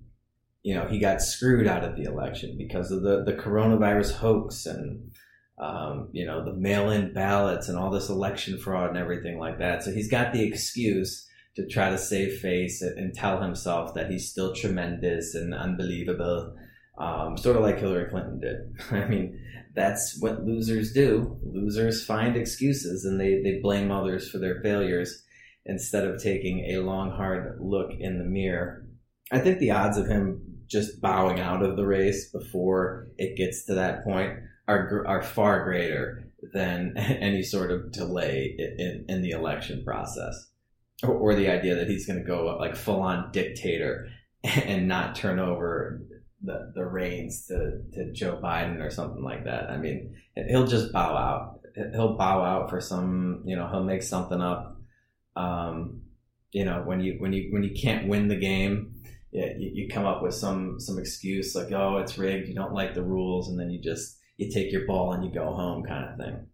[0.62, 4.66] You know, he got screwed out of the election because of the, the coronavirus hoax
[4.66, 5.12] and
[5.60, 9.82] um, you know, the mail-in ballots and all this election fraud and everything like that.
[9.82, 14.30] So he's got the excuse to try to save face and tell himself that he's
[14.30, 16.56] still tremendous and unbelievable,
[17.00, 18.58] um, sort of like Hillary Clinton did.
[18.90, 19.40] I mean,
[19.74, 21.38] that's what losers do.
[21.42, 25.24] Losers find excuses and they, they blame others for their failures
[25.64, 28.86] instead of taking a long, hard look in the mirror.
[29.32, 33.64] I think the odds of him just bowing out of the race before it gets
[33.64, 39.30] to that point are are far greater than any sort of delay in, in the
[39.30, 40.34] election process,
[41.02, 44.08] or, or the idea that he's going to go like full on dictator
[44.44, 46.00] and not turn over
[46.42, 49.70] the, the reins to, to Joe Biden or something like that.
[49.70, 50.16] I mean,
[50.48, 51.60] he'll just bow out.
[51.92, 54.76] He'll bow out for some, you know, he'll make something up.
[55.36, 56.02] Um,
[56.52, 58.94] you know, when you when you when you can't win the game,
[59.30, 62.48] yeah, you, you come up with some some excuse like, oh, it's rigged.
[62.48, 65.32] You don't like the rules, and then you just you take your ball and you
[65.32, 66.46] go home kind of thing.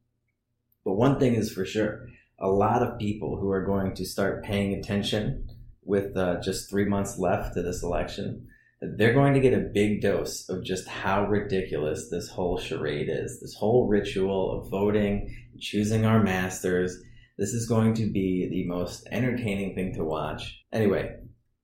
[0.85, 4.45] But one thing is for sure, a lot of people who are going to start
[4.45, 5.49] paying attention
[5.83, 8.49] with uh, just three months left to this election,
[8.97, 13.41] they're going to get a big dose of just how ridiculous this whole charade is.
[13.41, 16.97] This whole ritual of voting, choosing our masters.
[17.39, 20.63] This is going to be the most entertaining thing to watch.
[20.73, 21.17] Anyway,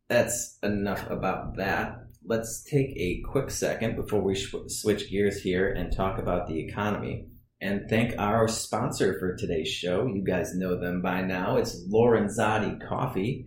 [0.08, 5.94] that's enough about that let's take a quick second before we switch gears here and
[5.94, 7.26] talk about the economy
[7.60, 10.06] and thank our sponsor for today's show.
[10.06, 11.56] You guys know them by now.
[11.56, 13.46] It's Lorenzotti Coffee,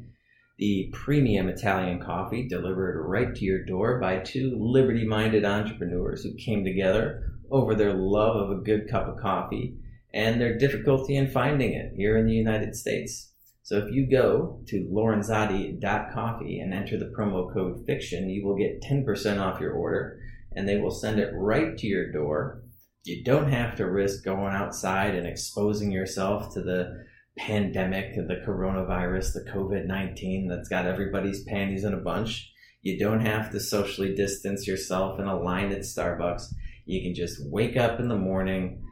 [0.57, 6.33] the premium Italian coffee delivered right to your door by two liberty minded entrepreneurs who
[6.35, 9.77] came together over their love of a good cup of coffee
[10.13, 13.33] and their difficulty in finding it here in the United States.
[13.63, 18.81] So if you go to lorenzotti.coffee and enter the promo code fiction, you will get
[18.81, 20.19] 10% off your order
[20.55, 22.63] and they will send it right to your door.
[23.03, 27.05] You don't have to risk going outside and exposing yourself to the
[27.37, 32.51] pandemic, the coronavirus, the COVID 19 that's got everybody's panties in a bunch.
[32.81, 36.53] You don't have to socially distance yourself in a line at Starbucks.
[36.85, 38.83] You can just wake up in the morning,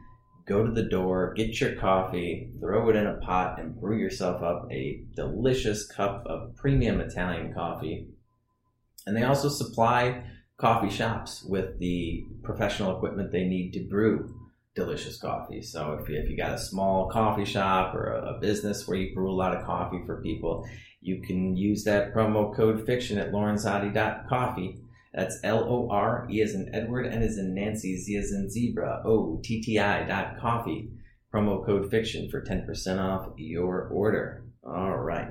[0.46, 4.42] go to the door, get your coffee, throw it in a pot, and brew yourself
[4.42, 8.08] up a delicious cup of premium Italian coffee.
[9.06, 10.24] And they also supply
[10.56, 14.43] coffee shops with the professional equipment they need to brew
[14.74, 15.62] delicious coffee.
[15.62, 19.14] So if you, if you got a small coffee shop or a, business where you
[19.14, 20.68] brew a lot of coffee for people,
[21.00, 24.80] you can use that promo code fiction at lorenzotti.coffee
[25.14, 28.50] that's L O R E as in Edward, N as in Nancy, Z as in
[28.50, 30.90] zebra, O T T I dot coffee.
[31.32, 34.44] Promo code fiction for 10% off your order.
[34.64, 35.30] All right.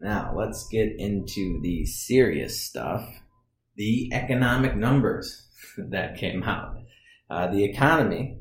[0.00, 3.06] Now let's get into the serious stuff.
[3.76, 5.46] The economic numbers
[5.78, 6.76] that came out.
[7.28, 8.38] Uh, the economy,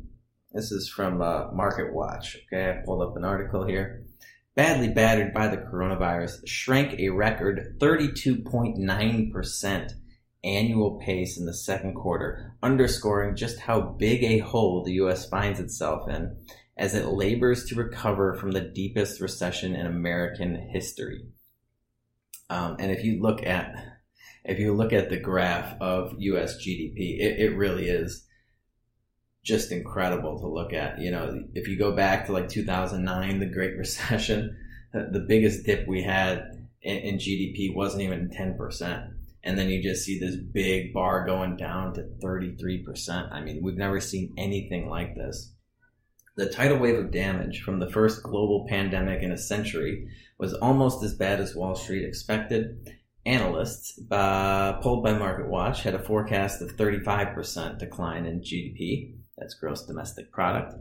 [0.51, 2.35] this is from uh, MarketWatch.
[2.45, 4.05] Okay, I pulled up an article here
[4.55, 9.91] badly battered by the coronavirus, shrank a record 32.9%
[10.43, 15.27] annual pace in the second quarter, underscoring just how big a hole the U.S.
[15.27, 16.37] finds itself in
[16.77, 21.25] as it labors to recover from the deepest recession in American history.
[22.49, 23.75] Um, and if you look at
[24.43, 26.57] if you look at the graph of U.S.
[26.57, 28.27] GDP, it, it really is
[29.45, 30.99] just incredible to look at.
[30.99, 34.57] You know, if you go back to like 2009, the Great Recession,
[34.91, 39.11] the biggest dip we had in, in GDP wasn't even 10%.
[39.43, 43.31] And then you just see this big bar going down to 33%.
[43.31, 45.53] I mean, we've never seen anything like this.
[46.35, 50.07] The tidal wave of damage from the first global pandemic in a century
[50.39, 52.91] was almost as bad as Wall Street expected.
[53.25, 59.13] Analysts, uh, polled by MarketWatch, had a forecast of 35% decline in GDP.
[59.37, 60.75] That's gross domestic product.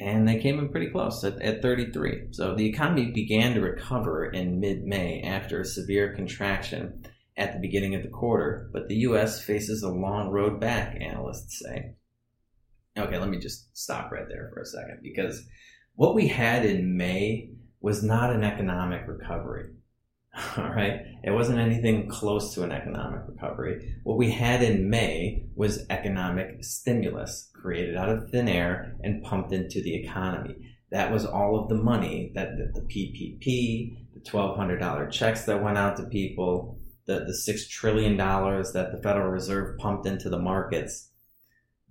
[0.00, 2.28] And they came in pretty close at, at 33.
[2.32, 7.04] So the economy began to recover in mid May after a severe contraction
[7.36, 9.40] at the beginning of the quarter, but the U.S.
[9.40, 11.94] faces a long road back, analysts say.
[12.98, 15.46] Okay, let me just stop right there for a second because
[15.94, 19.70] what we had in May was not an economic recovery.
[20.56, 21.00] All right.
[21.24, 23.96] It wasn't anything close to an economic recovery.
[24.04, 29.52] What we had in May was economic stimulus created out of thin air and pumped
[29.52, 30.56] into the economy.
[30.90, 35.76] That was all of the money that, that the PPP, the $1,200 checks that went
[35.76, 41.10] out to people, the, the $6 trillion that the Federal Reserve pumped into the markets.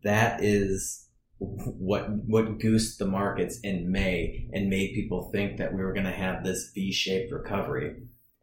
[0.03, 1.07] That is
[1.39, 6.05] what what goosed the markets in May and made people think that we were going
[6.05, 7.97] to have this V-shaped recovery.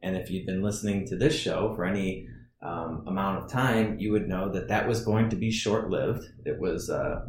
[0.04, 2.28] And if you've been listening to this show for any
[2.62, 6.24] um, amount of time, you would know that that was going to be short lived.
[6.44, 7.24] It was uh,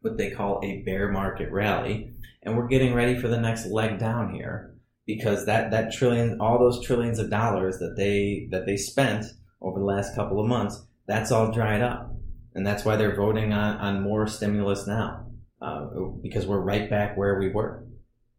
[0.00, 2.12] what they call a bear market rally.
[2.44, 6.60] And we're getting ready for the next leg down here because that, that trillion, all
[6.60, 9.24] those trillions of dollars that they, that they spent
[9.60, 12.14] over the last couple of months, that's all dried up.
[12.54, 15.26] And that's why they're voting on, on more stimulus now,
[15.60, 15.86] uh,
[16.22, 17.84] because we're right back where we were.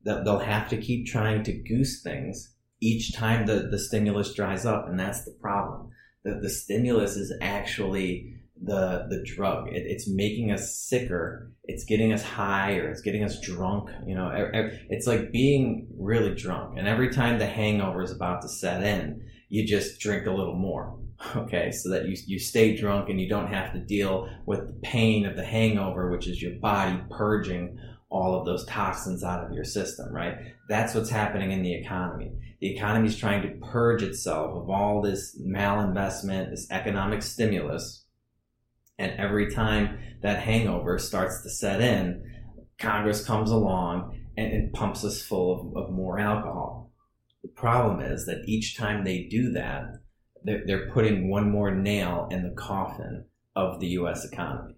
[0.03, 4.87] They'll have to keep trying to goose things each time the, the stimulus dries up,
[4.87, 5.89] and that's the problem.
[6.23, 9.67] The, the stimulus is actually the the drug.
[9.69, 11.51] It, it's making us sicker.
[11.63, 13.89] It's getting us high, or it's getting us drunk.
[14.05, 14.31] You know,
[14.89, 16.77] it's like being really drunk.
[16.77, 20.55] And every time the hangover is about to set in, you just drink a little
[20.55, 20.99] more.
[21.35, 24.79] Okay, so that you you stay drunk and you don't have to deal with the
[24.83, 27.79] pain of the hangover, which is your body purging
[28.15, 30.11] all of those toxins out of your system.
[30.11, 30.35] Right?
[30.69, 35.01] That's what's happening in the economy the economy is trying to purge itself of all
[35.01, 38.05] this malinvestment, this economic stimulus.
[38.97, 42.23] And every time that hangover starts to set in,
[42.79, 46.91] Congress comes along and, and pumps us full of, of, more alcohol.
[47.43, 49.83] The problem is that each time they do that,
[50.43, 54.25] they're, they're putting one more nail in the coffin of the U.S.
[54.25, 54.74] economy.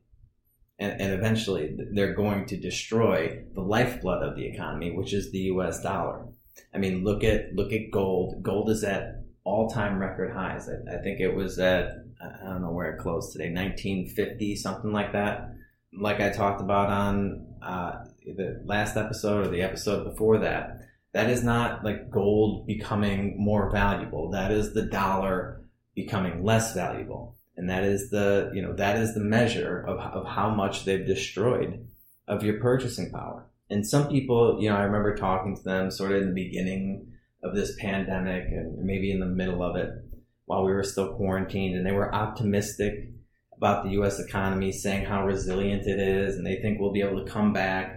[0.79, 5.39] And, and eventually, they're going to destroy the lifeblood of the economy, which is the
[5.39, 5.81] U.S.
[5.81, 6.27] dollar.
[6.73, 8.43] I mean, look at look at gold.
[8.43, 10.67] Gold is at all time record highs.
[10.69, 14.91] I, I, think it was at I don't know where it closed today, 1950 something
[14.91, 15.53] like that.
[15.93, 17.93] Like I talked about on uh,
[18.25, 20.81] the last episode or the episode before that.
[21.13, 24.31] That is not like gold becoming more valuable.
[24.31, 25.61] That is the dollar
[25.95, 30.25] becoming less valuable, and that is the you know that is the measure of of
[30.25, 31.87] how much they've destroyed
[32.27, 36.13] of your purchasing power and some people, you know, I remember talking to them sort
[36.13, 37.11] of in the beginning
[37.43, 39.89] of this pandemic and maybe in the middle of it
[40.45, 43.09] while we were still quarantined, and they were optimistic
[43.57, 44.19] about the U.S.
[44.19, 47.93] economy, saying how resilient it is, and they think we'll be able to come back.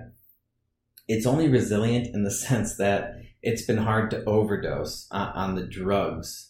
[1.07, 5.63] It's only resilient in the sense that it's been hard to overdose on, on the
[5.67, 6.49] drugs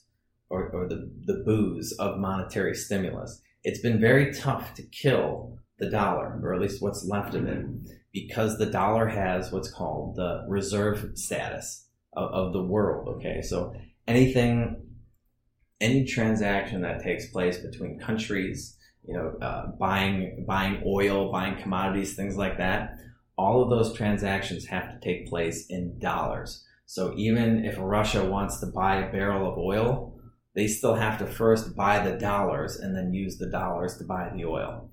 [0.51, 3.41] or, or the, the booze of monetary stimulus.
[3.63, 7.65] It's been very tough to kill the dollar, or at least what's left of it
[8.13, 13.09] because the dollar has what's called the reserve status of, of the world.
[13.17, 13.75] Okay, so
[14.07, 14.83] anything,
[15.81, 18.77] any transaction that takes place between countries,
[19.07, 22.97] you know, uh, buying buying oil, buying commodities, things like that,
[23.39, 26.65] all of those transactions have to take place in dollars.
[26.87, 30.20] So even if Russia wants to buy a barrel of oil,
[30.55, 34.31] they still have to first buy the dollars and then use the dollars to buy
[34.35, 34.91] the oil.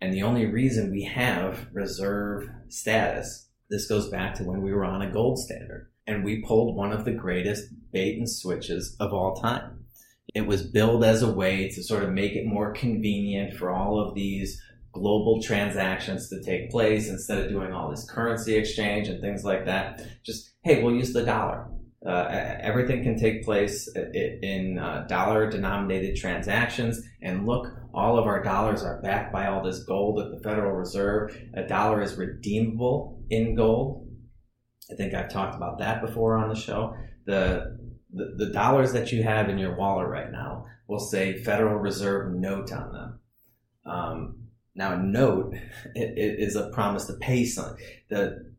[0.00, 4.84] And the only reason we have reserve status, this goes back to when we were
[4.84, 9.12] on a gold standard and we pulled one of the greatest bait and switches of
[9.12, 9.84] all time.
[10.34, 14.00] It was billed as a way to sort of make it more convenient for all
[14.00, 14.60] of these
[14.92, 19.64] global transactions to take place instead of doing all this currency exchange and things like
[19.66, 20.04] that.
[20.22, 21.66] Just, hey, we'll use the dollar.
[22.04, 27.00] Uh, everything can take place in uh, dollar denominated transactions.
[27.20, 30.72] And look, all of our dollars are backed by all this gold at the Federal
[30.72, 31.36] Reserve.
[31.54, 34.08] A dollar is redeemable in gold.
[34.90, 36.94] I think I've talked about that before on the show.
[37.26, 37.78] The,
[38.12, 42.34] the, the dollars that you have in your wallet right now will say Federal Reserve
[42.34, 43.20] note on them.
[43.86, 44.38] Um,
[44.74, 45.54] Now, a note
[45.94, 47.76] is a promise to pay some.
[48.10, 48.51] The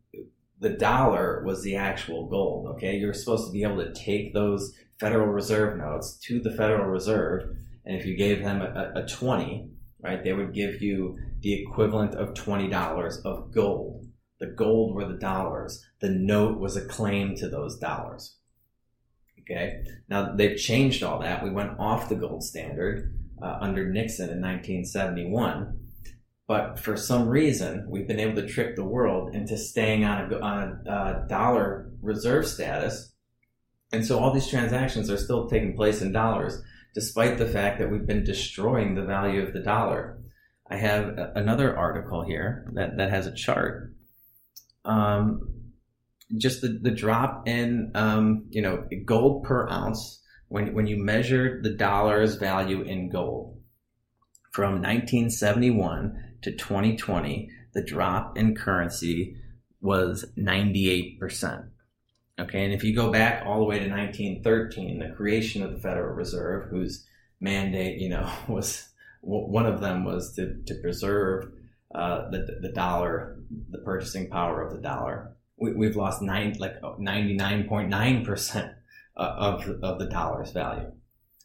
[0.60, 2.66] the dollar was the actual gold.
[2.74, 6.88] Okay, you're supposed to be able to take those Federal Reserve notes to the Federal
[6.88, 9.68] Reserve, and if you gave them a, a twenty,
[10.00, 14.06] right, they would give you the equivalent of twenty dollars of gold.
[14.40, 15.84] The gold were the dollars.
[16.00, 18.36] The note was a claim to those dollars.
[19.40, 21.44] Okay, now they've changed all that.
[21.44, 25.83] We went off the gold standard uh, under Nixon in 1971
[26.46, 30.38] but for some reason, we've been able to trick the world into staying on a,
[30.40, 33.12] on a uh, dollar reserve status.
[33.92, 36.60] And so all these transactions are still taking place in dollars,
[36.94, 40.18] despite the fact that we've been destroying the value of the dollar.
[40.70, 43.94] I have another article here that, that has a chart.
[44.84, 45.48] Um,
[46.36, 51.60] just the, the drop in, um, you know, gold per ounce when, when you measure
[51.62, 53.60] the dollar's value in gold
[54.52, 59.36] from 1971 to 2020, the drop in currency
[59.80, 61.68] was 98%.
[62.38, 65.78] Okay, and if you go back all the way to 1913, the creation of the
[65.78, 67.06] Federal Reserve, whose
[67.40, 68.88] mandate, you know, was
[69.20, 71.50] one of them was to, to preserve
[71.94, 73.38] uh, the, the dollar,
[73.70, 75.34] the purchasing power of the dollar.
[75.56, 78.74] We, have lost nine, like 99.9%
[79.16, 80.92] of, of the dollar's value.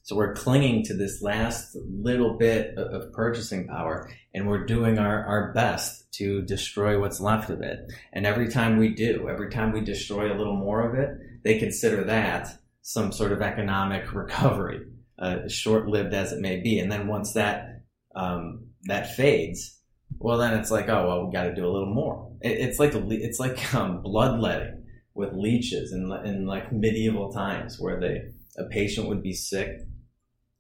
[0.04, 5.26] So we're clinging to this last little bit of purchasing power and we're doing our,
[5.26, 7.80] our best to destroy what's left of it.
[8.14, 11.10] And every time we do, every time we destroy a little more of it,
[11.44, 12.50] they consider that
[12.82, 14.82] some sort of economic recovery,
[15.20, 16.80] uh, short-lived as it may be.
[16.80, 17.84] And then once that,
[18.16, 19.80] um, that fades,
[20.18, 22.32] well, then it's like, oh, well, we got to do a little more.
[22.42, 28.00] It, it's like, it's like, um, bloodletting with leeches in, in like medieval times where
[28.00, 28.22] they,
[28.60, 29.80] a patient would be sick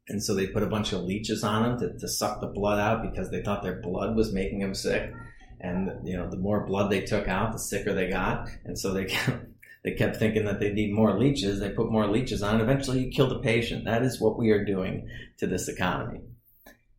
[0.09, 2.79] and so they put a bunch of leeches on them to, to suck the blood
[2.79, 5.13] out because they thought their blood was making them sick.
[5.61, 8.49] And, you know, the more blood they took out, the sicker they got.
[8.65, 9.45] And so they kept,
[9.83, 11.59] they kept thinking that they need more leeches.
[11.59, 12.59] They put more leeches on.
[12.59, 13.85] Eventually you kill the patient.
[13.85, 16.21] That is what we are doing to this economy.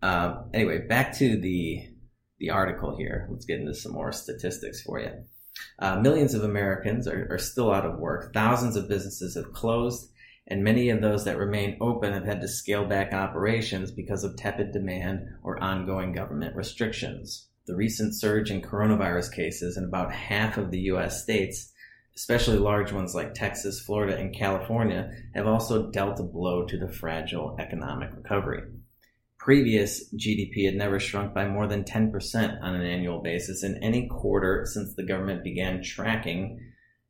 [0.01, 1.83] Uh, anyway, back to the,
[2.39, 3.27] the article here.
[3.31, 5.11] Let's get into some more statistics for you.
[5.81, 8.33] Uh, millions of Americans are, are still out of work.
[8.33, 10.11] Thousands of businesses have closed
[10.51, 14.37] and many of those that remain open have had to scale back operations because of
[14.37, 17.47] tepid demand or ongoing government restrictions.
[17.67, 21.23] The recent surge in coronavirus cases in about half of the U.S.
[21.23, 21.73] states,
[22.17, 26.93] especially large ones like Texas, Florida, and California, have also dealt a blow to the
[26.93, 28.63] fragile economic recovery.
[29.39, 34.09] Previous GDP had never shrunk by more than 10% on an annual basis in any
[34.09, 36.59] quarter since the government began tracking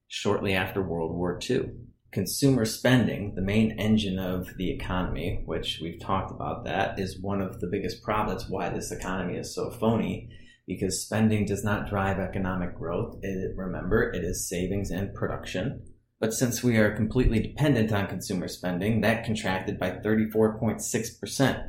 [0.08, 1.70] shortly after World War II
[2.12, 7.40] consumer spending, the main engine of the economy, which we've talked about that, is one
[7.40, 10.28] of the biggest problems why this economy is so phony
[10.66, 13.18] because spending does not drive economic growth.
[13.22, 15.82] It, remember, it is savings and production.
[16.20, 21.68] But since we are completely dependent on consumer spending, that contracted by 34.6%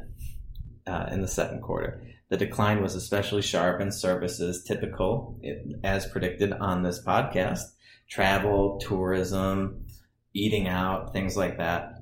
[0.86, 2.04] uh, in the second quarter.
[2.30, 5.39] The decline was especially sharp in services typical,
[5.84, 7.62] as predicted on this podcast
[8.10, 9.86] travel, tourism,
[10.34, 11.94] eating out, things like that.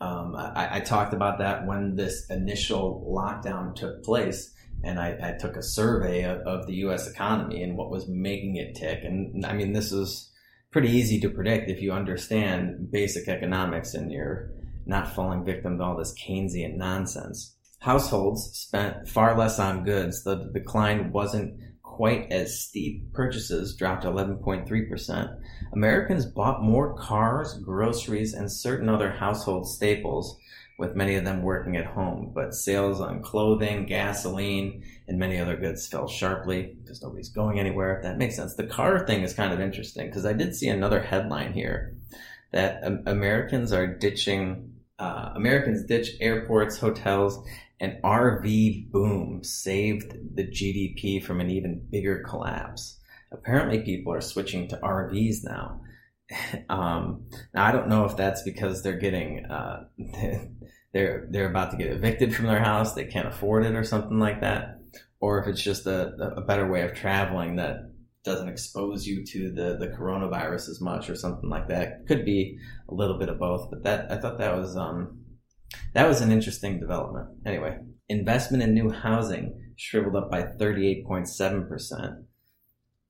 [0.00, 4.52] Um, I, I, talked about that when this initial lockdown took place,
[4.84, 7.08] and I, I took a survey of, of, the U.S.
[7.08, 9.04] economy and what was making it tick.
[9.04, 10.30] And I mean, this is
[10.70, 14.50] pretty easy to predict if you understand basic economics and you're
[14.84, 17.56] not falling victim to all this Keynesian nonsense.
[17.78, 20.24] Households spent far less on goods.
[20.24, 21.58] The decline wasn't
[21.96, 23.10] quite as steep.
[23.14, 25.40] Purchases dropped 11.3%.
[25.72, 30.38] Americans bought more cars, groceries, and certain other household staples,
[30.78, 32.32] with many of them working at home.
[32.34, 37.96] But sales on clothing, gasoline, and many other goods fell sharply because nobody's going anywhere.
[37.96, 38.54] If that makes sense.
[38.54, 41.96] The car thing is kind of interesting because I did see another headline here
[42.52, 47.42] that Americans are ditching, uh, Americans ditch airports, hotels,
[47.80, 52.98] an RV boom saved the GDP from an even bigger collapse.
[53.32, 55.80] Apparently, people are switching to RVs now.
[56.68, 59.84] um, now, I don't know if that's because they're getting uh,
[60.92, 64.18] they're they're about to get evicted from their house, they can't afford it, or something
[64.18, 64.80] like that,
[65.20, 67.92] or if it's just a, a better way of traveling that
[68.24, 72.06] doesn't expose you to the, the coronavirus as much, or something like that.
[72.08, 72.58] Could be
[72.88, 75.25] a little bit of both, but that I thought that was um,
[75.94, 77.28] that was an interesting development.
[77.44, 82.24] Anyway, investment in new housing shriveled up by 38.7%.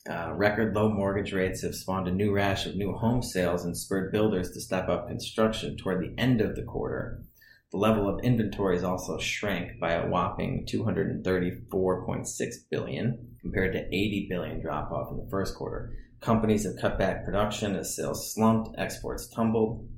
[0.08, 3.76] Uh, record low mortgage rates have spawned a new rash of new home sales and
[3.76, 7.24] spurred builders to step up construction toward the end of the quarter.
[7.72, 14.62] The level of inventories also shrank by a whopping 234.6 billion compared to 80 billion
[14.62, 15.92] drop off in the first quarter.
[16.20, 19.88] Companies have cut back production as sales slumped, exports tumbled.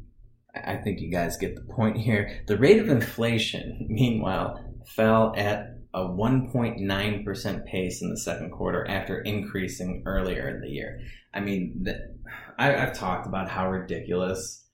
[0.65, 2.43] I think you guys get the point here.
[2.47, 9.21] The rate of inflation, meanwhile, fell at a 1.9% pace in the second quarter after
[9.21, 11.01] increasing earlier in the year.
[11.33, 12.17] I mean, the,
[12.59, 14.65] I, I've talked about how ridiculous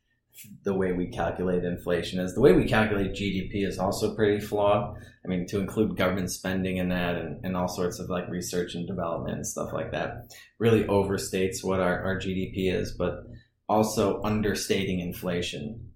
[0.65, 2.35] the way we calculate inflation is.
[2.35, 4.97] The way we calculate GDP is also pretty flawed.
[5.25, 8.75] I mean, to include government spending in that and, and all sorts of like research
[8.75, 13.25] and development and stuff like that really overstates what our, our GDP is, but
[13.69, 15.91] also understating inflation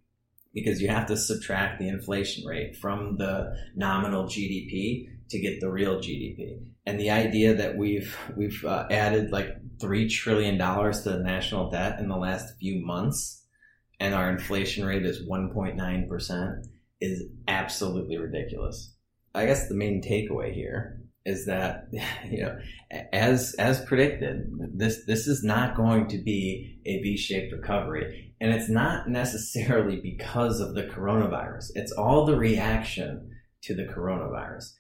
[0.55, 5.71] because you have to subtract the inflation rate from the nominal GDP to get the
[5.71, 6.61] real GDP.
[6.87, 9.49] And the idea that we've we've uh, added like
[9.81, 13.45] three trillion dollars to the national debt in the last few months,
[14.01, 16.67] and our inflation rate is one point nine percent,
[17.01, 18.95] is absolutely ridiculous.
[19.35, 21.89] I guess the main takeaway here is that
[22.31, 22.59] you know
[23.13, 28.35] as as predicted this this is not going to be a v-shaped recovery.
[28.41, 31.71] And it's not necessarily because of the coronavirus.
[31.75, 34.75] It's all the reaction to the coronavirus.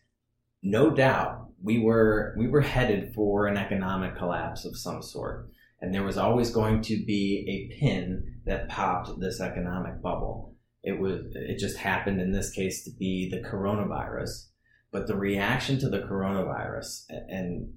[0.63, 5.51] No doubt we were we were headed for an economic collapse of some sort.
[5.81, 10.55] And there was always going to be a pin that popped this economic bubble.
[10.83, 14.47] It was it just happened in this case to be the coronavirus
[14.91, 17.73] but the reaction to the coronavirus and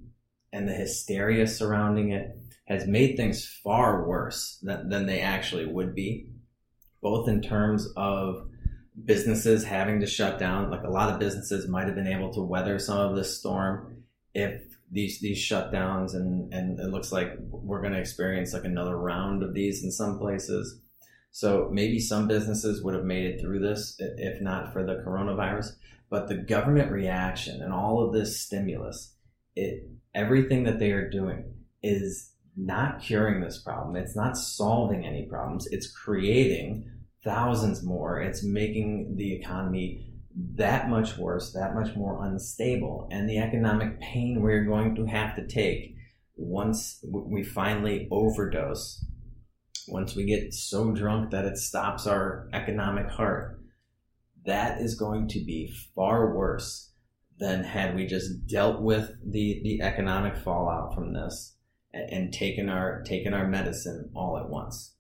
[0.53, 2.37] and the hysteria surrounding it
[2.67, 6.27] has made things far worse than, than they actually would be,
[7.01, 8.47] both in terms of
[9.05, 10.69] businesses having to shut down.
[10.69, 14.03] Like a lot of businesses might have been able to weather some of this storm
[14.33, 18.97] if these these shutdowns and and it looks like we're going to experience like another
[18.97, 20.81] round of these in some places.
[21.31, 25.71] So maybe some businesses would have made it through this if not for the coronavirus.
[26.11, 29.15] But the government reaction and all of this stimulus,
[29.55, 33.95] it everything that they are doing is not curing this problem.
[33.95, 35.67] It's not solving any problems.
[35.71, 36.91] It's creating
[37.23, 38.19] thousands more.
[38.19, 40.11] It's making the economy
[40.55, 43.07] that much worse, that much more unstable.
[43.09, 45.95] And the economic pain we're going to have to take
[46.35, 49.05] once we finally overdose,
[49.87, 53.60] once we get so drunk that it stops our economic heart,
[54.45, 56.91] that is going to be far worse
[57.39, 61.55] than had we just dealt with the, the economic fallout from this
[61.93, 64.95] and, and taken our taken our medicine all at once.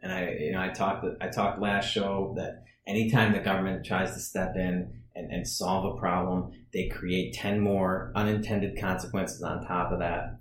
[0.00, 4.12] And I you know I talked I talked last show that anytime the government tries
[4.14, 9.66] to step in and, and solve a problem, they create ten more unintended consequences on
[9.66, 10.38] top of that.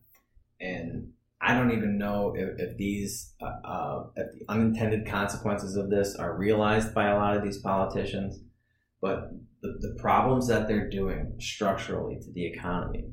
[0.59, 1.12] And
[1.43, 6.15] I don't even know if, if these uh, uh, if the unintended consequences of this
[6.15, 8.39] are realized by a lot of these politicians,
[9.01, 9.29] but
[9.61, 13.11] the, the problems that they're doing structurally to the economy,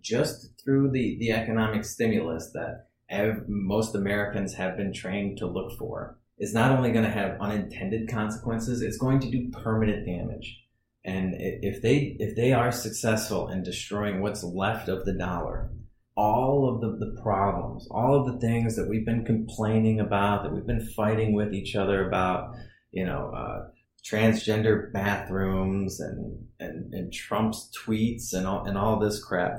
[0.00, 5.78] just through the, the economic stimulus that ev- most Americans have been trained to look
[5.78, 10.62] for, is not only going to have unintended consequences, it's going to do permanent damage.
[11.04, 15.70] And if they if they are successful in destroying what's left of the dollar,
[16.16, 20.52] all of the, the problems, all of the things that we've been complaining about, that
[20.52, 22.54] we've been fighting with each other about,
[22.90, 23.68] you know, uh,
[24.04, 29.52] transgender bathrooms and, and, and Trump's tweets and all, and all this crap,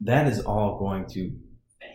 [0.00, 1.30] that is all going to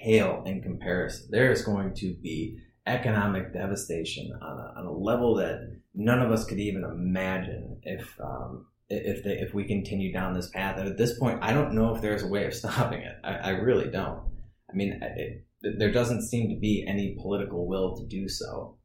[0.04, 1.28] pale in comparison.
[1.32, 5.60] There is going to be economic devastation on a, on a level that
[5.94, 10.50] none of us could even imagine if um, if they, if we continue down this
[10.50, 10.78] path.
[10.78, 13.16] And at this point, I don't know if there's a way of stopping it.
[13.24, 14.22] I, I really don't.
[14.70, 15.46] I mean, it,
[15.78, 18.78] there doesn't seem to be any political will to do so.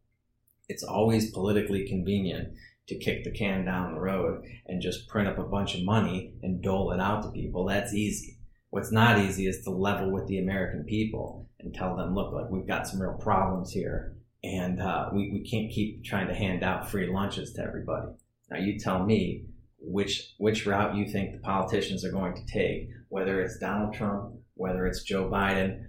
[0.68, 2.54] It's always politically convenient
[2.88, 6.34] to kick the can down the road and just print up a bunch of money
[6.42, 7.66] and dole it out to people.
[7.66, 8.38] That's easy.
[8.70, 12.50] What's not easy is to level with the American people and tell them, look, like
[12.50, 16.62] we've got some real problems here, and uh, we we can't keep trying to hand
[16.62, 18.08] out free lunches to everybody.
[18.50, 19.44] Now you tell me
[19.86, 24.34] which which route you think the politicians are going to take, whether it's Donald Trump,
[24.54, 25.84] whether it's Joe Biden,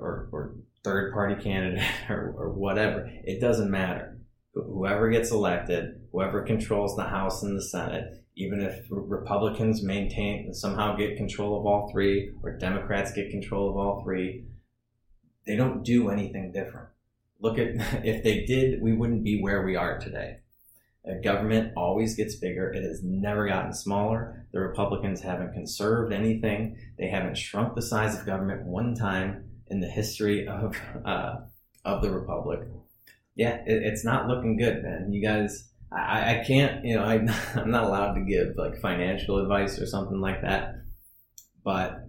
[0.00, 3.08] or, or third party candidate, or, or whatever.
[3.24, 4.18] It doesn't matter.
[4.54, 10.96] Whoever gets elected, whoever controls the House and the Senate, even if Republicans maintain somehow
[10.96, 14.46] get control of all three, or Democrats get control of all three,
[15.46, 16.88] they don't do anything different.
[17.40, 17.68] Look at
[18.04, 20.38] if they did, we wouldn't be where we are today
[21.22, 22.72] government always gets bigger.
[22.72, 24.46] It has never gotten smaller.
[24.52, 26.76] The Republicans haven't conserved anything.
[26.98, 31.36] They haven't shrunk the size of government one time in the history of uh,
[31.84, 32.60] of the republic.
[33.34, 35.12] Yeah, it, it's not looking good, man.
[35.12, 37.14] You guys, I, I can't, you know, I,
[37.54, 40.74] I'm not allowed to give like financial advice or something like that,
[41.64, 42.06] but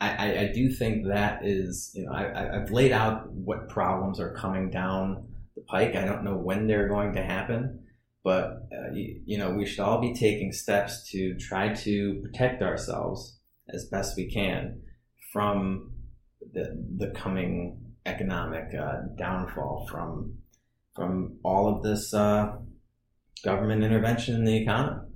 [0.00, 4.34] I, I do think that is, you know, I, I've laid out what problems are
[4.34, 5.94] coming down the pike.
[5.94, 7.84] I don't know when they're going to happen,
[8.24, 12.62] but uh, you, you know, we should all be taking steps to try to protect
[12.62, 13.38] ourselves
[13.72, 14.80] as best we can
[15.32, 15.92] from
[16.52, 20.34] the the coming economic uh, downfall from
[20.94, 22.52] from all of this uh,
[23.44, 25.08] government intervention in the economy.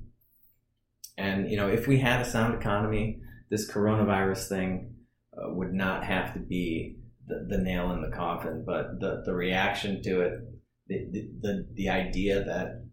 [1.18, 4.94] And you know, if we had a sound economy, this coronavirus thing
[5.36, 6.96] uh, would not have to be
[7.26, 8.64] the, the nail in the coffin.
[8.66, 10.32] But the the reaction to it,
[10.88, 12.85] the, the the idea that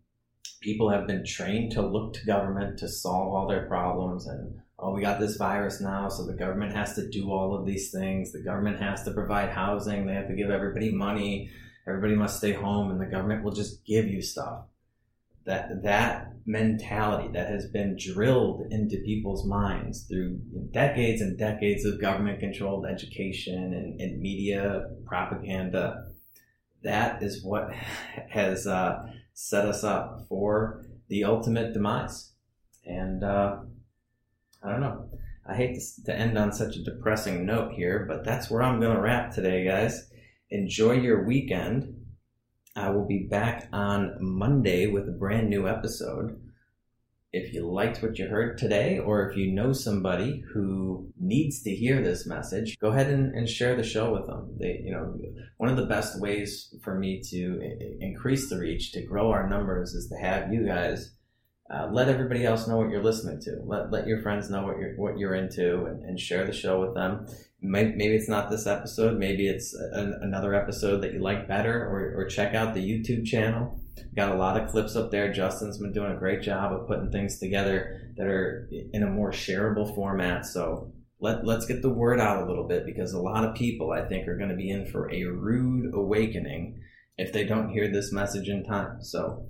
[0.62, 4.94] people have been trained to look to government to solve all their problems and oh
[4.94, 8.32] we got this virus now so the government has to do all of these things.
[8.32, 10.06] The government has to provide housing.
[10.06, 11.50] They have to give everybody money.
[11.88, 14.66] Everybody must stay home and the government will just give you stuff.
[15.46, 20.40] That that mentality that has been drilled into people's minds through
[20.72, 26.06] decades and decades of government controlled education and, and, media propaganda
[26.84, 27.74] that is what
[28.30, 32.32] has uh, set us up for the ultimate demise.
[32.86, 33.58] And uh,
[34.64, 35.10] i don't know.
[35.46, 38.80] I hate to, to end on such a depressing note here but that's where i'm
[38.80, 40.10] going to wrap today guys.
[40.50, 41.96] Enjoy your weekend.
[42.76, 46.40] I will be back on Monday with a brand new episode.
[47.34, 51.72] If you liked what you heard today, or if you know somebody who needs to
[51.72, 54.56] hear this message, go ahead and, and share the show with them.
[54.60, 55.16] They, you know,
[55.58, 59.94] one of the best ways for me to increase the reach, to grow our numbers,
[59.94, 61.16] is to have you guys
[61.74, 63.62] uh, let everybody else know what you're listening to.
[63.66, 66.80] Let, let your friends know what you're what you're into, and, and share the show
[66.80, 67.26] with them
[67.64, 72.14] maybe it's not this episode maybe it's a, another episode that you like better or,
[72.18, 73.80] or check out the youtube channel
[74.16, 75.32] got a lot of clips up there.
[75.32, 79.32] Justin's been doing a great job of putting things together that are in a more
[79.32, 80.46] shareable format.
[80.46, 83.92] So let, let's get the word out a little bit because a lot of people
[83.92, 86.80] i think are going to be in for a rude awakening
[87.18, 89.02] if they don't hear this message in time.
[89.02, 89.46] So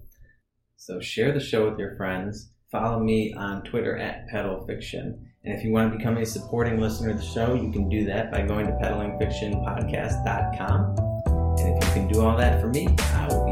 [0.75, 2.51] so share the show with your friends.
[2.71, 5.29] Follow me on twitter at pedal fiction.
[5.43, 8.05] And if you want to become a supporting listener of the show, you can do
[8.05, 10.95] that by going to peddlingfictionpodcast.com.
[11.59, 13.42] And if you can do all that for me, I will